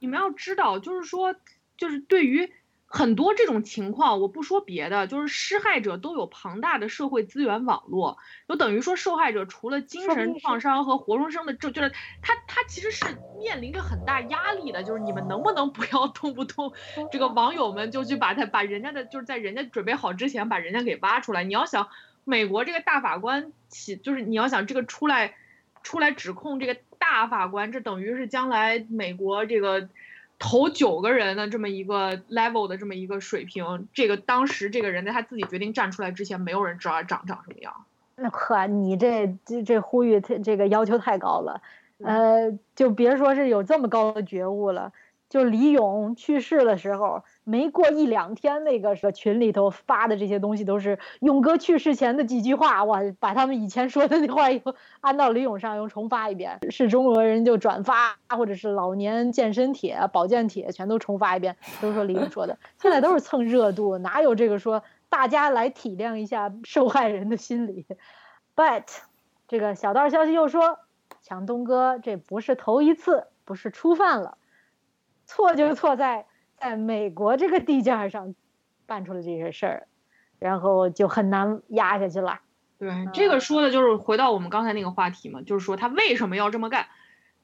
[0.00, 1.34] 你们要知道，就是说，
[1.76, 2.50] 就是对于
[2.86, 8.16] 很多这种情况，我不说别的，就是施害者都有庞大的社会资源网络，
[8.48, 11.90] 就等于说受害者除了精神创伤和活生生的，就就是
[12.22, 13.04] 他他其实是
[13.38, 16.72] 面临着很大压力的，就是你们能不能不要动不动
[17.10, 21.44] 这个网友们就去把他把人家的就是在人家准备好之前把人家给挖出来。
[21.44, 21.88] 你要想
[22.24, 25.34] 美国这个大法官起，就是你要想这个出来
[25.82, 29.88] 出来指控这个大法官，这等于是将来美国这个。
[30.44, 37.72] 头九个人的这么一个 level 的这么一个水平，这个当时这个人在他自己决定站出来之前，没有人知道他长长什么样。
[38.16, 41.62] 那可，你这这这呼吁，这个要求太高了，
[41.98, 44.92] 呃，就别说是有这么高的觉悟了。
[45.32, 54.60] 就李勇去世的时候，没过一两天，那个是群里头发的这些东西都是勇哥去世前的几句话，哇，把他们以前说的那话又
[55.00, 62.58] 安到李勇上，又重发一遍，是中国人就转发，或者是老年健身帖、保健帖，全都重发一遍，都说李勇说的。
[62.78, 67.86] 现在都是蹭热度，哪有这个说大家来体谅一下受害人的心理
[68.54, 68.82] ？But，
[69.48, 70.78] 这个小道消息又说，
[71.22, 74.36] 强东哥这不是头一次，不是初犯了。
[75.34, 76.26] 错就错在
[76.58, 78.34] 在美国这个地界上
[78.84, 79.88] 办出了这些事儿，
[80.38, 82.40] 然后就很难压下去了。
[82.78, 86.86] 对，这个说的就是回到我们刚才那个话题嘛，就是说他为什么要这么干？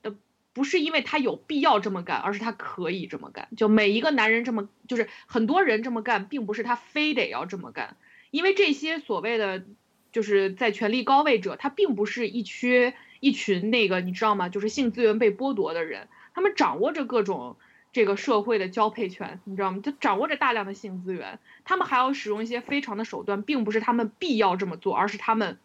[0.03, 0.15] 的
[0.53, 3.49] 不是因为他有必要这么干，而是他可以这么干。
[3.57, 7.97] 就每一个男人这么，就是很多人这么干，并不是他非得要这么干，
[8.31, 9.65] 因为这些所谓的
[10.13, 14.51] 就是在权力高位者，他并不是一缺一群那个你知道吗？
[14.51, 17.57] 就是性资源被剥夺的人，他们掌握着各种。
[17.93, 19.81] 这个社会的交配权，你知道吗？
[19.83, 25.59] 就掌握着大量的性资源，他们还要使用一些非常的手段，并不是他们必要这么做，而是他们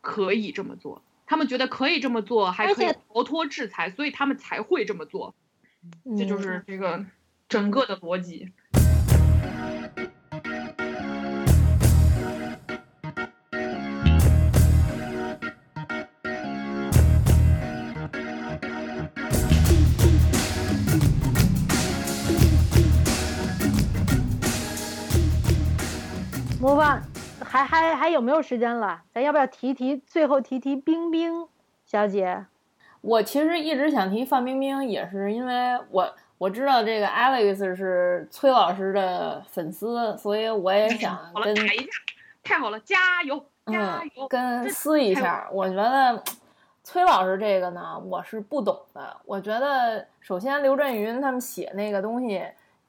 [0.00, 1.02] 可以这么做。
[1.26, 5.34] 他们觉得可以这么做，还可以逃脱制裁，所以他们才会这么做。
[6.16, 7.04] 这就是这个
[7.48, 8.52] 整个的逻辑。
[26.64, 27.02] 模范，
[27.44, 29.02] 还还还有没有时间了？
[29.12, 29.98] 咱要不要提提？
[29.98, 31.46] 最后提提冰冰
[31.84, 32.46] 小姐。
[33.02, 41.54] 我其实一直想提范冰冰，也是因为我我知道这个 Alex 是崔老师的粉丝，所以我也想跟
[42.42, 45.46] 太好了，加油加油，跟撕一下。
[45.52, 46.24] 我觉得
[46.82, 49.14] 崔老师这个呢，我是不懂的。
[49.26, 52.42] 我觉得首先刘震云他们写那个东西。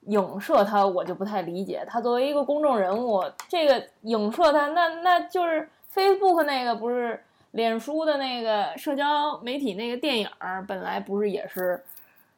[0.05, 1.83] 影射他，我就不太理解。
[1.87, 10.29] 他作为一个公众人物，这个影射他，那那就是 Facebook 那个不是脸书的那个社交媒体那个电影，
[10.67, 11.83] 本来不是也是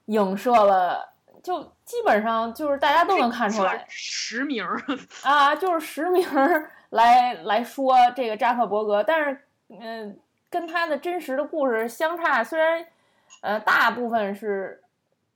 [0.05, 1.09] 影射了，
[1.43, 4.65] 就基本上就是大家都能看出来实名
[5.23, 6.25] 啊，就是实名
[6.91, 10.17] 来来说这个扎克伯格，但是嗯，
[10.49, 12.85] 跟他的真实的故事相差，虽然
[13.41, 14.81] 呃大部分是。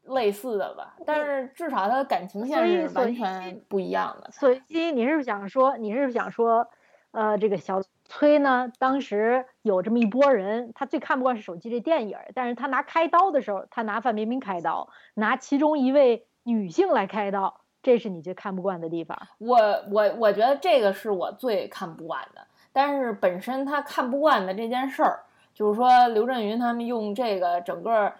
[0.03, 4.31] 类似的吧，但是至少他的感情线是完全不一样的。
[4.31, 6.67] 所以你是想说，你是想说，
[7.11, 19.17] 呃，这个小崔呢，当时有这么一波人，他最看不惯是手机这电影，但是他拿开刀的时候，他拿范冰冰开刀，拿其中一位女性来开刀，这是你最看不惯的地方。
[19.37, 19.57] 我
[19.91, 22.41] 我我觉得这个是我最看不惯的，
[22.73, 25.19] 但是本身他看不惯的这件事儿，
[25.53, 28.11] 就是说刘震云他们用这个整个。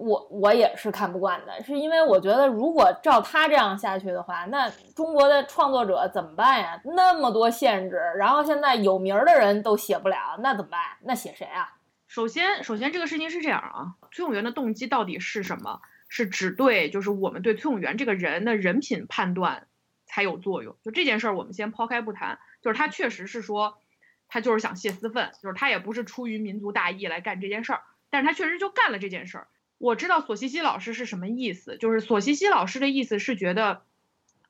[0.00, 6.80] 我我也是看不惯的，是因为我觉得如果照他这样下去的话，那中国的创作者怎么办呀？
[6.84, 10.80] 那么多限制，然后现在有名的人都写不了，那怎么办？
[11.02, 11.76] 那写谁啊？
[12.06, 15.80] 首先，首先这个事情是这样啊，崔永元的动机到底是什么？
[16.08, 19.68] 是只对就是我们对崔永元这个人的人品判断
[20.06, 20.74] 才有作用。
[20.82, 23.78] 就这件事儿，我们先抛开不谈，就是他确实是说
[24.26, 29.46] 他就是想泄私愤，就是他也不是出于民族大义来干这件事儿，但是他确实就干了这件事儿。
[29.80, 33.80] 我知道索西西老师是什么意思，就是索西西老师的意思是觉得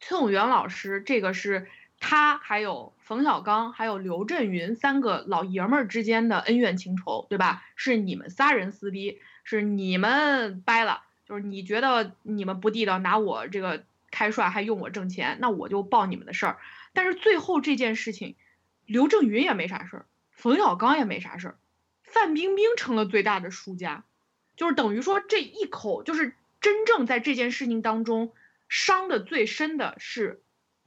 [0.00, 1.68] 崔永元老师这个是
[2.00, 7.62] 他还有冯小刚还有刘震云三个老爷们儿之间的恩怨情仇，对吧？
[7.76, 16.58] 是你们仨人撕逼，是你们掰了，就是你觉得你们不地道，拿我这个开涮还用我挣钱，那我就报你们的事儿。
[16.92, 18.34] 但是最后这件事情，
[18.84, 21.58] 刘震云也没啥事儿，冯小刚也没啥事儿，
[22.02, 24.02] 范冰冰成了最大的输家。
[24.60, 28.32] 就是等于说这一口，就是真正在这件事情当中
[28.68, 30.42] 伤的最深的是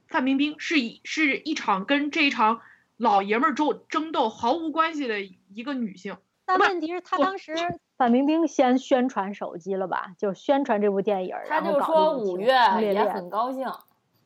[0.07, 2.61] 范冰冰，是一是一场跟这一场
[2.97, 6.17] 老爷们儿争争斗毫无关系的一个女性。
[6.45, 7.55] 那问题是，他当时
[7.97, 10.13] 范冰冰先宣传手机了吧？
[10.19, 13.67] 就宣传这部电影，他就说五月也很高兴。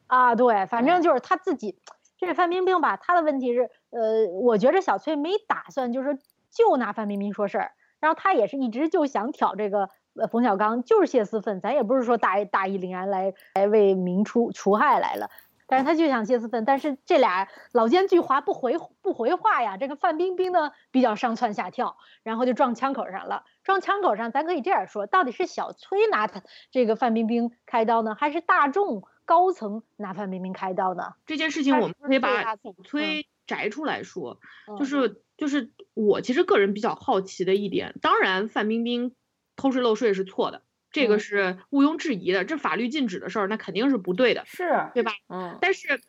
[0.07, 1.79] 啊，对，反正就是他自己，
[2.17, 6.19] 这个范冰冰吧，她的问题是，呃，我觉着小崔没打算就是
[6.51, 15.29] 就拿范冰冰说事儿，然后他也是一直就想挑这个呃冯小刚，就是泄私愤，咱也不是说大大义凛然来来为民除除害来了。
[15.69, 19.75] 但是他就想泄私愤，但是这俩老奸巨猾不回不回话呀。
[19.75, 23.43] 这个范冰冰呢比较上蹿下跳，然后就撞枪口上了。
[23.65, 26.41] 撞枪口上，咱可以这样说，到底是小崔拿他
[26.71, 31.15] 这个范冰冰开刀呢，还是大众高层拿范冰冰开刀呢？
[31.25, 34.39] 这件事情我们可以把小崔摘出来说，
[34.77, 39.15] 就是就是我其实个人比较好奇的一点，当然范冰冰
[39.55, 40.61] 偷税漏税是错的。
[40.89, 44.63] 这个是毋庸置疑的，这法律禁止的事儿，那肯定是不对的，是
[44.95, 45.11] 对吧？
[45.27, 45.57] 嗯。
[45.61, 46.01] 但是，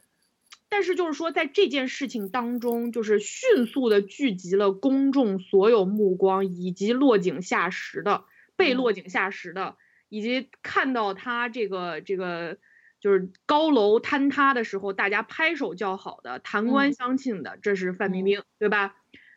[0.71, 8.25] 但是就是说，在这件事情当中，就是迅速的聚集了公众所有目光，以及落井下石的、
[8.57, 9.77] 被落井下石的，
[10.09, 12.57] 以及看到他这个这个
[13.01, 18.97] 就是高楼坍塌的时候，大家拍手叫好的、弹冠相庆的，这是范冰冰，对吧？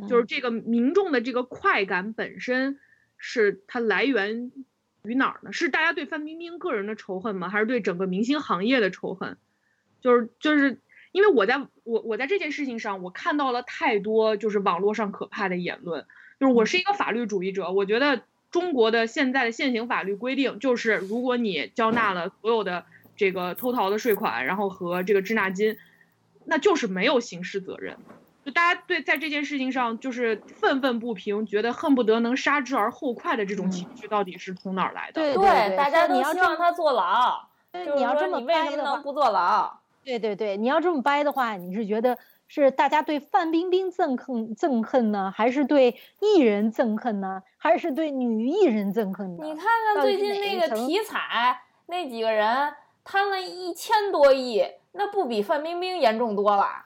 [0.10, 2.80] 就是这个民众的这个快感本身，
[3.18, 4.52] 是它来源。
[5.04, 5.52] 于哪儿呢？
[5.52, 7.50] 是大家对范冰冰个人的仇恨吗？
[7.50, 9.36] 还是对整个明星行业的仇恨？
[10.00, 10.80] 就是就是
[11.12, 16.06] 因为我在我我在这件事情上，我看到了太多就是网络上可怕的言论。
[16.40, 22.86] 就是我是一个法律主义者，我觉得中国的现在的现行法律规定，就是如果你交纳了所有的
[23.22, 25.78] 这个偷逃的税款，然后和这个滞纳金，
[26.46, 27.96] 那就是没有刑事责任。
[28.44, 35.22] 就大家对在这件事情上就是愤愤不平，觉得恨不得能杀之而后快的这种情绪，到底是从哪儿来的？
[35.22, 37.46] 对对，大家都希望他坐牢。
[37.96, 39.72] 你要这么掰的能不坐牢？
[40.04, 42.18] 对对对，你要这么掰的话，你是觉得
[42.48, 49.44] 是大家对范冰冰憎恨憎恨呢，还是对艺人憎恨呢，还是对女艺人憎恨呢？
[49.44, 56.86] 你看看最近那个体彩那几个人贪了一千多亿，那不比范冰冰严重多了？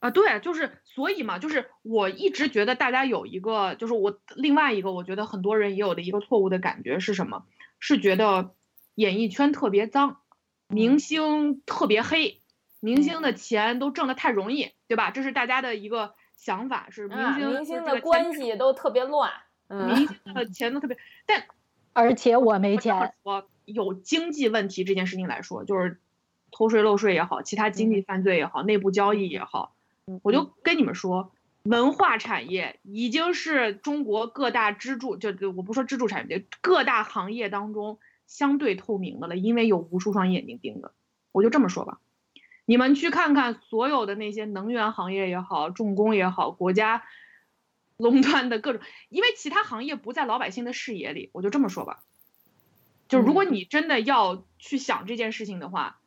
[0.00, 7.44] 啊，对，就是所以嘛，就是我一直觉得大家有一个，就是我另外一个，我觉得很多人也有的一个错误的感觉是什么？
[7.80, 8.54] 是觉得
[8.94, 10.20] 演艺圈特别脏，
[10.68, 12.40] 明星特别黑，
[12.78, 15.10] 明星的钱都挣得太容易，对吧？
[15.10, 19.32] 这是大家的一个想法，是明星明星的关系都特别乱，
[19.68, 20.96] 明星的钱都特别，
[21.26, 21.44] 但
[21.98, 25.98] 而且我没钱，我有经济问题这件事情来说，就是
[26.52, 29.74] 偷税漏税也好，其他经济犯罪也好，内部交易也好。
[30.22, 31.32] 我就跟你们说，
[31.64, 40.92] 文化产业已经是中国各大支柱，就我不说支柱产业，各大行业当中相对透明的了，因为有无数双眼睛盯着。
[41.32, 41.98] 我就这么说吧，
[42.64, 47.02] 你们去看看所有的那些能源行业也好，重工也好，国家
[47.98, 48.80] 垄断的各种，
[49.10, 51.28] 因为其他行业不在老百姓的视野里。
[51.34, 52.02] 我就这么说吧，
[53.08, 56.00] 就如果你真的要去想这件事情的话。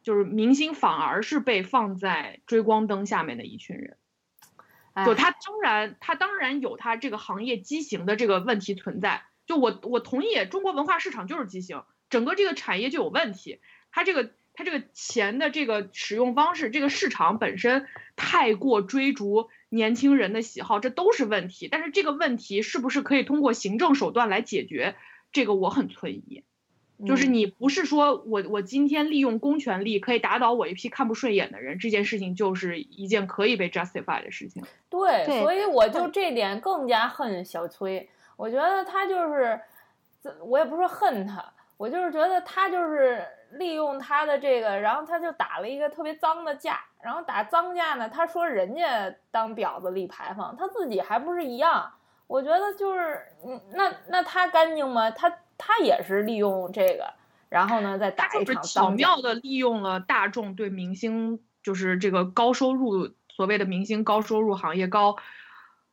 [0.00, 3.98] 就是明星反而是被放在追光灯下面的一群人，
[5.04, 9.24] 就他当然他当然有他这个行业畸形的这个问题存在。
[9.44, 13.60] 就我我同意，中国文化市场就是畸形，整个这个产业就有问题。
[13.90, 17.86] 他这个他这个钱的这个使用方式，这个市场本身
[18.16, 21.68] 太过追逐年轻人的喜好，这都是问题。
[21.70, 24.96] 但是这个问题是不是可以通过行政手段来解决？
[25.30, 26.42] 这个我很存疑。
[27.06, 34.64] 就是你不是说我我今天利用公权力可以打倒我一批看不顺眼的人，这件事情就是一件可以被 justify 的事情。
[34.90, 38.08] 对，所以我就这点更加恨小崔。
[38.36, 39.60] 我觉得他就是，
[40.44, 51.92] 我也不是恨他，我就是觉得他就是利用他的这个，然后他就打了一个特别脏的架，然后打脏架呢，他说人家当婊子立牌坊，他自己还不是一样？
[52.26, 55.10] 我觉得就是，嗯，那那他干净吗？
[55.10, 55.32] 他。
[55.60, 57.12] 他也是利用这个，
[57.48, 58.62] 然后呢再打一场。
[58.62, 65.16] 巧妙的利用了大众对明星，就是这个高收入所谓的明星高收入行业高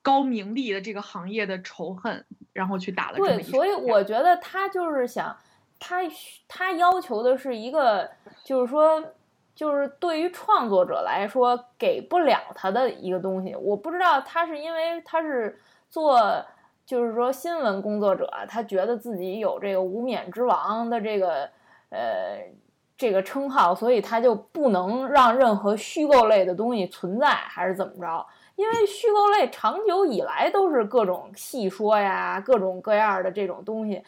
[0.03, 3.17] 高名利的这个行业的仇恨，然后去打了。
[3.17, 5.35] 对，所以我觉得他就是想，
[5.79, 6.01] 他
[6.47, 8.09] 他要求的是一个，
[8.43, 9.03] 就是说，
[9.53, 13.55] 就是对于创作者来说给不了他的一个东西。
[13.55, 15.59] 我不知道他是因为他是
[15.89, 16.43] 做。
[16.85, 21.49] 就是说，新闻工作者他觉得自己有这个无冕之王的这个
[21.89, 22.37] 呃
[22.95, 28.23] 这个称号，所以他就不能让任何虚构类的东西存在，还是怎么着？
[28.55, 34.03] 因为虚构类长久以来都是各种戏说呀，各种各样的这种东西，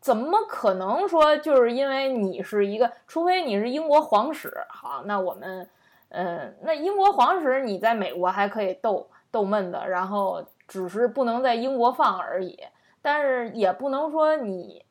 [0.00, 5.68] 怎么可能说就是因为你是一个，除非你是英国皇室，好，那我们，
[6.08, 10.44] 嗯，那英国皇室你在美国还可以逗逗闷子，然后。
[10.70, 12.56] 只是不能在英国放而已，
[13.02, 14.84] 但是也不能说你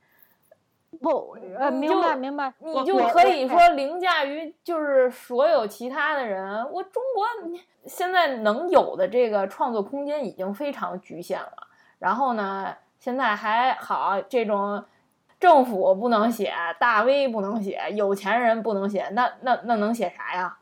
[1.02, 6.70] 不，呃，明白明白，你就可以说凌驾于就是所有其他的人。
[6.70, 7.26] 我中国
[7.86, 11.68] 现在能有的这个创作空间已经非常局限了。
[11.98, 14.84] 然后呢，现在还好，这种
[15.40, 20.58] 政府不能写，大 V 不能写，有钱人不能写，那那那能写啥呀？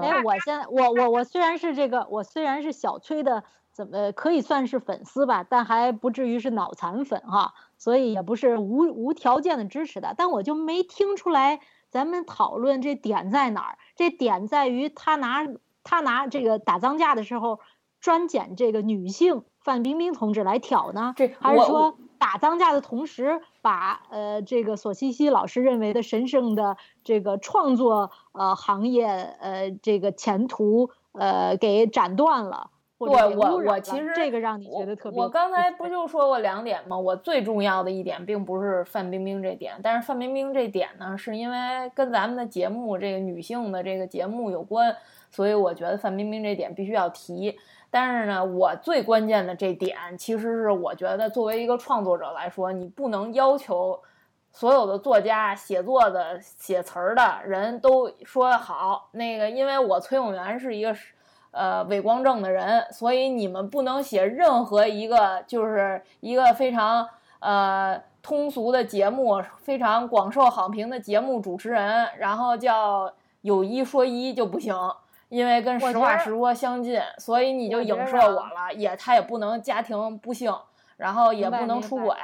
[0.00, 3.42] 哎，我现我我我虽然是这个，我虽然是小崔的，
[3.72, 5.44] 怎么可以算是粉丝吧？
[5.48, 10.14] 但还不至于是脑残粉哈，所以也不是无无条件的支持的。
[10.16, 13.78] 但我就没听出来咱们讨论这点在哪儿？
[13.96, 15.46] 这点在于他拿
[15.82, 17.60] 他拿这个打脏架的时候
[18.00, 19.44] 专捡这个女性。
[19.62, 32.70] 范冰冰同志来挑呢，这还是说打脏架的同时，把呃这个索西西老师认为的神圣的这个创作呃行业呃这个前途呃给斩断了？
[32.98, 35.18] 对我我其实这个让你觉得特别。
[35.18, 36.96] 我刚才不就说过两点吗？
[36.96, 44.96] 我最重要的一点并不是范冰冰这点，但是范冰冰这点呢，是因为跟咱们的节目这个女性的这个节目有关，
[45.32, 47.58] 所以我觉得范冰冰这点必须要提。
[47.94, 54.00] 但是呢，我最关键的这点，其实是我觉得作为一个创作者来说，你不能要求
[54.50, 59.10] 所有的作家、写作的、写词儿的人都说好。
[59.12, 60.96] 那个，因为我崔永元是一个
[61.50, 67.06] 呃伪光正的人，所以你们不能写任何一个就是一个非常
[67.40, 73.12] 呃通俗的节目，非常广受好评的节目主持人，然后叫
[73.42, 74.74] 有一说一就不行。
[75.32, 78.70] 因为跟实话实说相近，所以你就影射我了。
[78.74, 80.54] 也他也不能家庭不幸，
[80.98, 82.14] 然后也不能出轨。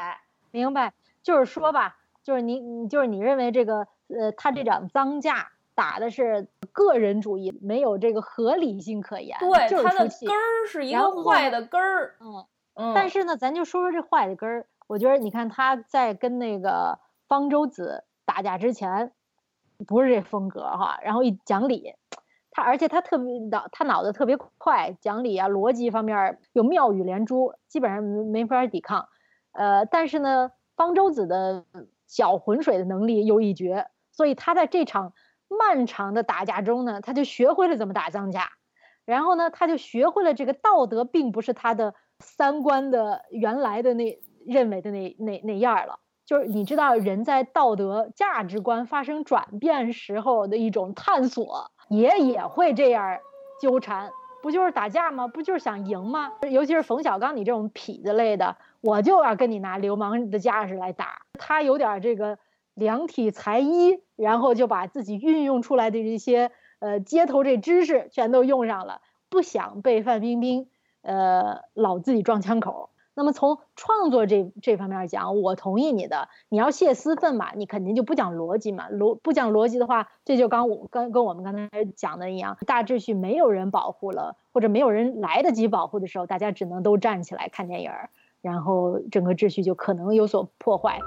[0.51, 0.93] 明白，
[1.23, 9.39] 就是说吧，就是你，你就是你认为这个，呃，他这场脏架打的是个人主义，没有这个合理性可言。
[9.41, 12.15] 对，就是他的根儿是一个坏的根儿。
[12.21, 12.45] 嗯
[12.75, 12.93] 嗯。
[12.95, 14.67] 但是呢，咱就说说这坏的根儿。
[14.87, 19.13] 我觉得你看他在跟那个方舟子打架之前，
[19.87, 21.95] 不是这风格哈，然后一讲理。
[22.61, 29.09] 而且他特别脑，他脑子特别快，讲理啊，逻辑方面有妙语连珠，基本上没法抵抗。
[29.53, 31.65] 呃，但是呢，方舟子的
[32.07, 35.13] 搅浑水的能力又一绝，所以他在这场
[35.49, 38.51] 漫长的打架中呢，他就学会了怎么打脏架。
[39.05, 46.01] 然后呢，他就学会了这个道德并不是他的三观的原来的那认为的那那那样了。
[46.27, 51.71] 就是你知道，人在道德价值观发生转变时候的一种探索。
[51.89, 53.19] 也也会这样
[53.61, 54.11] 纠缠，
[54.43, 55.27] 不就是打架吗？
[55.29, 56.33] 不就是想赢吗？
[56.51, 61.23] 尤其是冯小刚你这种痞子类的，我就要跟你拿流氓的架势来打。
[61.39, 62.39] 他有点这个
[62.75, 70.69] 量体裁衣，然后就把自己运用出来的这些呃街头这知识全都用上了，不想被范冰冰
[71.03, 72.91] 呃老自己撞枪口。
[73.19, 76.29] 那么从创作这这方面讲，我同意你的。
[76.51, 78.89] 你要泄私愤嘛，你肯定就不讲逻辑嘛。
[78.89, 87.91] 逻不讲逻辑的话，这就刚我跟跟我们刚才讲的一样，大秩序没有人保护了，或者没有人来得及保护的时候，大家只能都站起来看电影，
[88.41, 91.01] 然后整个秩序就可能有所破坏。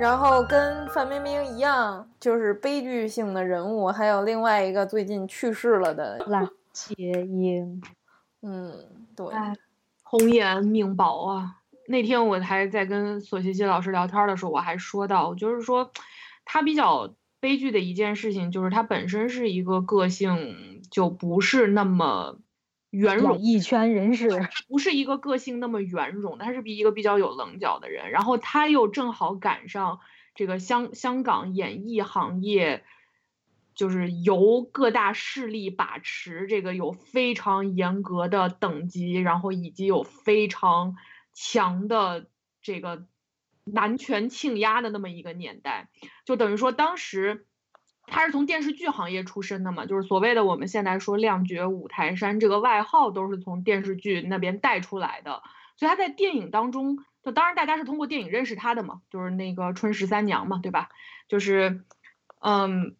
[0.00, 7.82] 然后跟范冰冰一样，就是悲剧性的人物，还有另外一个最近去世了的蓝洁瑛。
[8.40, 8.72] 嗯，
[9.14, 9.26] 对，
[10.02, 11.56] 红颜命薄啊。
[11.86, 15.92] 那天我还在跟索西西老师聊天的时候，我还说到，就是说
[16.46, 22.38] 他比较悲剧的一件事情，就是他本身是一个个性就不是那么。
[22.90, 24.28] 圆融一圈人士，
[24.68, 28.10] 不是一个个性那么圆融，他是比一个比较有棱角的人。
[28.10, 30.00] 然后他又正好赶上
[30.34, 32.84] 这个香香港演艺行业，
[33.74, 40.96] 就是由各大势力把持，这个有非常严格的等级，然后以及有非常
[41.32, 42.26] 强的
[42.60, 43.06] 这个
[43.64, 45.88] 男权倾压的那么一个年代，
[46.24, 47.46] 就等于说当时。
[48.10, 55.42] 他是从电视剧行业出身的嘛，就是所谓的我们现在说“亮绝五台山”这个外号都是从电视剧那边带出来的。
[55.76, 60.90] 所以他在电影当中，就当然大家是通过电影认识他的嘛，就是那个《春十三娘》嘛，对吧？
[61.28, 61.82] 就是，
[62.40, 62.94] 嗯，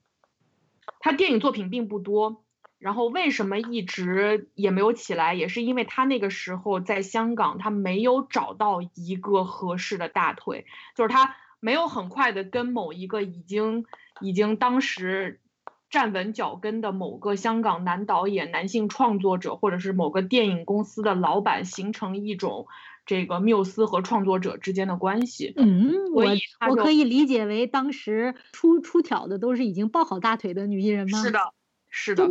[1.01, 2.43] 他电影作品并不多，
[2.79, 11.37] 然后为什么一直也没有起来，也是因为他那个时候在香港，他没有找到一个合适的大腿，就是他。
[11.63, 13.85] 没有很快的跟某一个已经
[14.21, 15.41] 已经当时
[15.89, 22.67] 站稳脚跟的某个香港男导演、男性创作者，或者是某个电影公司的老板形成一种
[23.07, 25.53] 这个缪斯和创作者之间的关系。
[25.57, 26.25] 嗯，我
[26.69, 31.23] 我可以理解为当时出出挑的都是已经抱好大腿的女艺人吗？
[31.23, 31.41] 是，的，
[31.89, 32.31] 是的。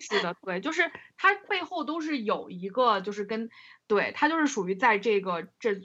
[0.00, 3.48] 是的，对，就是它背后都是有一个，就是跟
[3.86, 5.80] 对它就是属于在这个这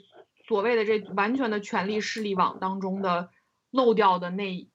[0.46, 3.30] 所谓的这完全的权力势力网当中的
[3.70, 4.68] 漏掉的那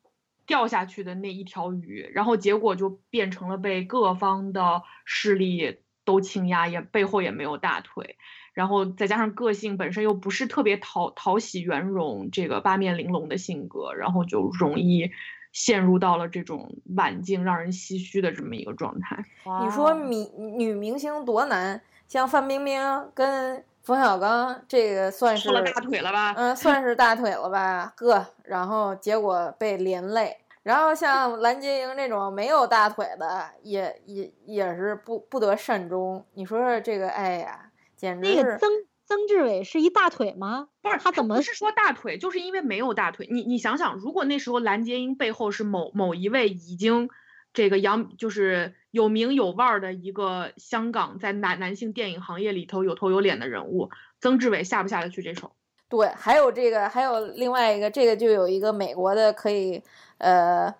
[0.49, 8.17] 掉下去的那一条鱼，然后结果就变成了被各方的势力都倾压，也背后也没有大腿。
[8.55, 15.11] 然后再加上个性本身又不是特别讨讨喜圆融，这个八面玲珑的性格，然后就容易
[15.53, 19.23] 陷入到了这种晚境让人唏嘘的这么一个状态。
[19.63, 20.15] 你说女
[20.57, 22.81] 女明星多难，像范冰冰
[23.13, 26.33] 跟冯小刚，这个算是说了大腿了吧？
[26.37, 30.37] 嗯，算是大腿了吧，哥，然后结果被连累。
[30.61, 36.23] 然后像蓝洁瑛这种没有大腿的，也也也是不不得善终。
[36.33, 38.69] 你说说这个，哎呀，简直是那个曾
[39.07, 40.67] 曾志伟是一大腿吗？
[40.81, 43.27] 不是他怎么不是说大腿，就是因为没有大腿。
[43.31, 47.09] 你你想想，如果那时候蓝洁瑛背后是某某一位已经
[47.53, 53.89] 这个杨就是有名有腕儿的一个香港在男男性电影行业里头有头有脸的人物，
[54.19, 55.51] 曾志伟下不下得去这手？
[55.87, 56.07] 对。
[56.09, 59.81] 还有这个，还有另外一个，这个就有一个美国的可以，
[60.19, 60.73] 呃，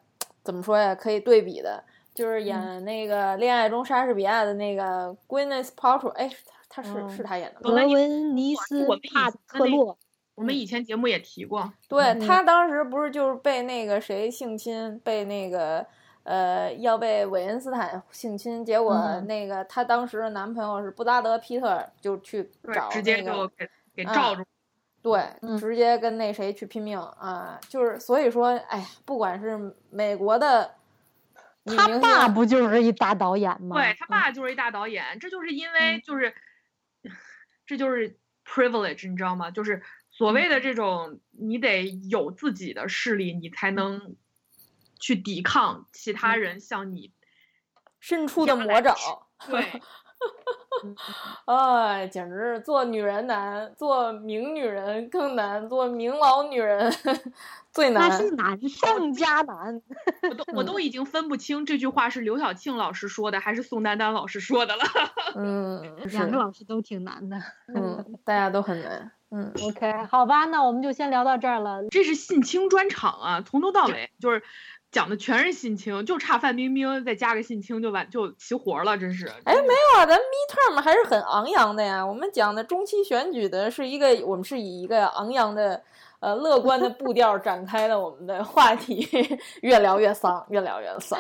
[0.43, 0.93] 怎么说呀？
[0.93, 6.30] 可以对比的，就是演那个《恋爱中莎士比亚》的那个 Gwyneth Paltrow，哎，
[6.70, 7.76] 他是是他演的吗？
[7.76, 9.97] 格温尼斯帕特洛，
[10.36, 15.86] 我们以前节目也提过，对嗯他当时不是就是被那个谁性侵，被那个
[16.30, 24.45] 呃要被韦恩斯坦性侵，结果嗯那个她当时的男朋友是布拉德皮特，就去对找，直接就给给嗯罩住。
[25.01, 27.59] 对，嗯直接跟那谁去拼命啊！
[27.67, 30.75] 就是所以说，哎呀，不管是美国的
[31.65, 33.75] 他，爸不就是一大导演吗？
[33.75, 36.36] 对他嗯爸就是一大导演，这就是因为嗯就是，
[37.65, 38.15] 这就是
[38.45, 39.49] privilege，你知道吗？
[39.49, 44.15] 就是所谓嗯的这种，你得有自己的势力，你才能
[44.99, 47.11] 去抵抗其他嗯人向你。
[48.01, 48.95] 伸出的魔爪，
[49.49, 49.81] 对，
[51.45, 56.89] 哎，简直是做女人难，做名女人更难，做名老女人
[57.73, 58.07] 最难。
[58.07, 59.81] 那是难上加难。
[60.29, 64.83] 我都我都已经分不清这句话是刘晓庆老师说的还是宋丹丹老师说的了。
[65.35, 67.37] 嗯，两个，老师都挺难的。
[67.67, 69.11] 嗯，大家都很难。
[69.31, 71.85] 嗯，OK，好吧，那我们就先聊到这儿了。
[71.89, 74.41] 这是性侵专场啊，从头到尾就是
[74.91, 79.27] 讲的全是性侵，就差范冰冰再加个性侵就完就齐活了，真是。
[79.45, 82.05] 哎，没有啊，咱 midterm 还是很昂扬的呀。
[82.05, 85.83] 我们讲的中期选举的是一个，我们是以一个昂扬的、
[86.19, 89.07] 呃乐观的步调展开的我们的话题，
[89.61, 91.19] 越聊越丧，越聊越丧。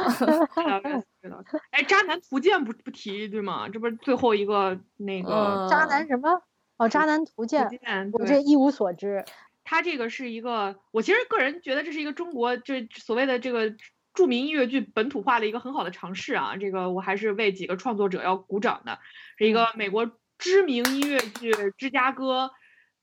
[1.69, 3.69] 哎，渣男图鉴不不提对吗？
[3.69, 6.41] 这不是最后一个那个嗯渣男什么？
[6.77, 7.69] 哦，渣男图图鉴，
[8.13, 9.23] 我这一无所知。
[9.69, 13.75] 它这个是一个，我其实个人觉得这是一个中国这所谓的这个
[14.15, 18.97] 著名音乐剧本土化的一个很好的尝试啊，这个我还是为几个创作者要鼓掌的，
[19.37, 22.45] 是一个美国知名音乐剧《芝加哥》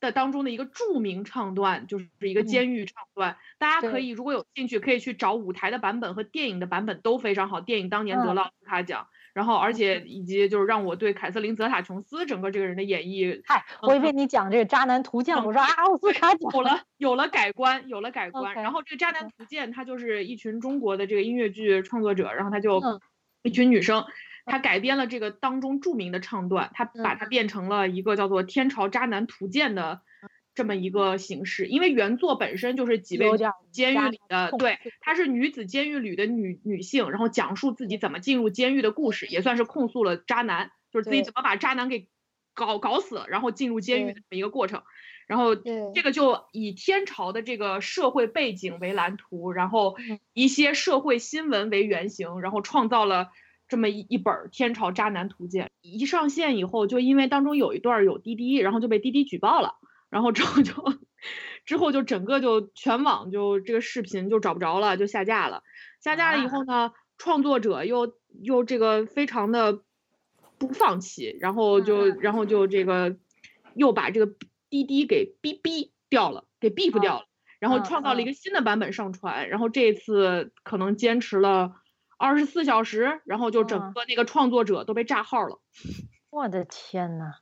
[0.01, 8.35] 的当中的一个著名唱段，就是一个监狱唱段，大家可以如果有兴趣可以去找舞台的版本和电影的版本都非常好，电影当年得嗯。
[8.35, 9.07] 了奥斯卡奖。
[9.37, 18.55] 然后，而且以及就是让我对凯瑟琳·泽塔琼斯整个这个人的演绎嗨，我以为你讲这个渣男图鉴，我说啊，奥斯卡奖有了有了改观，有了改观。
[18.55, 22.99] 然后这个《渣男图鉴》他就是一群中国的这个音乐剧创作者，然后他就、嗯。
[23.43, 24.07] 一群女生，
[24.47, 27.17] 他改编了这个当中著名的唱段，他把嗯。
[27.21, 30.01] 它变成了一个叫做《天朝渣男图鉴》的
[30.57, 31.67] 这么一个形式。
[31.67, 33.27] 因为原作本身就是几位
[33.71, 42.09] 监狱里的，对，她是女子监狱里的女女性，然后讲述自己怎么进入监狱的故事，也算是控诉了渣男，就是自己怎么把渣男给
[42.55, 44.83] 搞搞死了，然后进入监狱的这么一个过程。
[45.29, 53.31] 然后这个就以天朝的这个社会背景为蓝图，然后嗯一些社会新闻为原型，然后创造了
[53.67, 55.67] 这么一一本儿《天朝渣男图鉴》。
[55.83, 59.75] 一上线以后，就因为当中有一段儿有滴滴，然后就被滴滴举报了，
[60.11, 60.75] 然后之后就
[61.65, 65.63] 之后就整个就全网就这个视频就找不着了，就下架了。
[66.01, 69.81] 下架了以后呢，创作者又又这个非常的
[70.59, 73.17] 不放弃，然后就然后就这个
[73.75, 74.33] 又把这个
[74.71, 77.27] 滴滴给哔哔掉了，给 beep 掉了，
[77.59, 81.73] 然后嗯创造了一嗯个新的版本上传，然后这次可能坚持了
[82.17, 85.61] 二十四小时，然后就整嗯个那个创作者都被炸号了。
[86.31, 87.33] 我的天呐，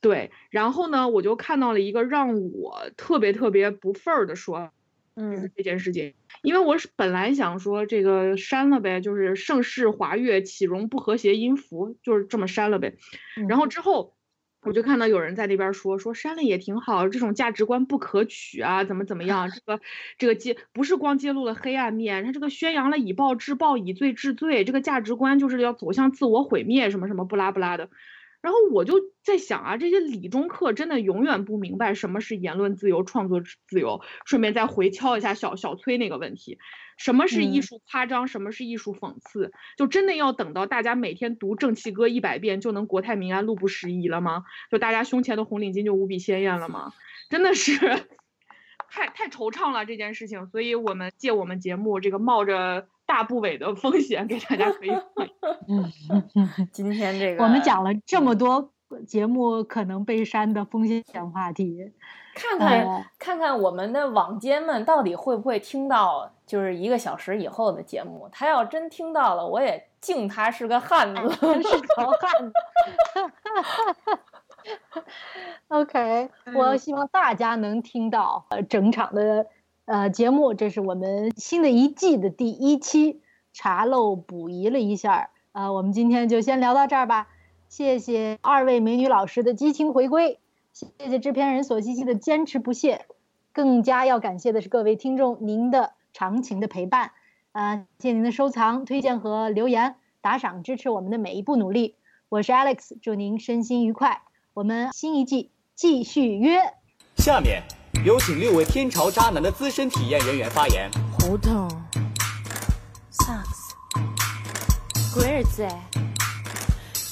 [0.00, 4.70] 对，然后呢，我就看到了一个让我特别特别不忿儿的说
[5.16, 6.14] 嗯这件事情。
[6.42, 12.94] 因为我是本来想说这个删了呗，就是盛世华乐岂容不和谐音符，就是这么删了呗。
[13.48, 14.14] 然后之后。
[14.62, 19.48] 我就看到有人在那边说说删了也挺好，这种价值观不可取啊，怎么怎么样？
[19.48, 19.80] 这个
[20.18, 27.88] 这个揭不是光揭露了黑暗面，他这个宣扬了以暴制暴，以罪治罪，这个价值观就是要走向自我毁灭，什么什么不拉不拉的。
[28.40, 34.00] 然后我就在想啊，这些理中客真的永远不明白什么是言论自由、创作自由。
[34.24, 36.58] 顺便再回敲一下小小崔那个问题。
[36.96, 38.26] 什么是艺术夸张？
[38.26, 39.52] 什么是艺术讽刺？
[39.76, 44.44] 就真的要等到大家每天读《正气歌》一百遍就能国泰民安、路不拾遗了吗？
[44.70, 46.92] 就大家胸前的红领巾就无比鲜艳了吗？
[47.30, 47.72] 真的是
[48.90, 50.46] 太太惆怅了这件事情。
[50.48, 54.90] 所以我们借我们节目这个冒着大部委的风险给大家可以。
[56.70, 58.70] 今天这个我们讲了这么多
[59.06, 61.02] 节目可能被删的风险
[61.32, 61.94] 话题。
[62.34, 68.28] 看看看看我们的网监们到底会不会听到，就是一个小时以后的节目。
[68.30, 72.52] 他要真听到了，我也敬他是个汉子，是条汉子。
[75.68, 79.44] OK，我希望大家能听到呃整场的
[79.88, 80.52] 呃节目。
[80.52, 83.22] 这是我们新的一季的第一期，
[83.54, 85.30] 查漏补遗了一下。
[85.52, 87.28] 呃，我们今天就先聊到这儿吧。
[87.68, 90.38] 谢谢二位美女老师的激情回归。
[90.74, 93.06] 谢谢制片人索西西的坚持不懈，
[93.52, 97.12] 更加要感谢的是各位听众您的长情的陪伴，
[97.52, 101.96] 呃，谢谢您的收藏、推荐和留言、打赏，支持我们的每一步努力。
[102.28, 104.22] 我是 Alex，祝您身心愉快，
[104.54, 106.60] 我们新一季继续约。
[107.16, 107.62] 下面
[108.04, 110.88] 有请六位天朝渣男的资深体验人员发言。
[111.12, 111.68] 胡同
[113.12, 113.72] ，Sucks，
[115.12, 115.66] 鬼儿子，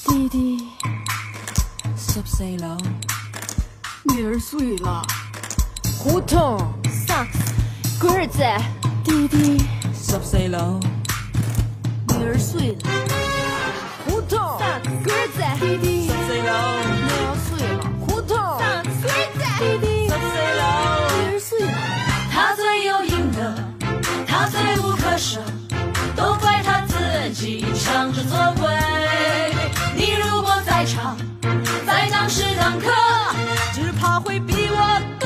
[0.05, 0.69] 弟弟，
[1.97, 2.77] 十四楼。
[4.05, 5.01] 女儿睡了，
[5.99, 7.27] 胡同，sucks，
[7.99, 8.41] 龟儿子，
[9.03, 9.57] 弟弟，
[9.93, 10.79] 十四楼，
[12.17, 12.79] 女儿睡了，
[14.05, 16.49] 胡同，sucks，龟儿子，弟弟，十四楼，
[16.95, 18.37] 女儿睡了，胡同
[25.17, 25.75] 罪无可赦，
[26.15, 28.69] 都怪他自己抢着做鬼。
[29.95, 31.17] 你如果在场，
[31.85, 32.87] 在当时当刻。
[33.73, 35.16] 只怕会比我。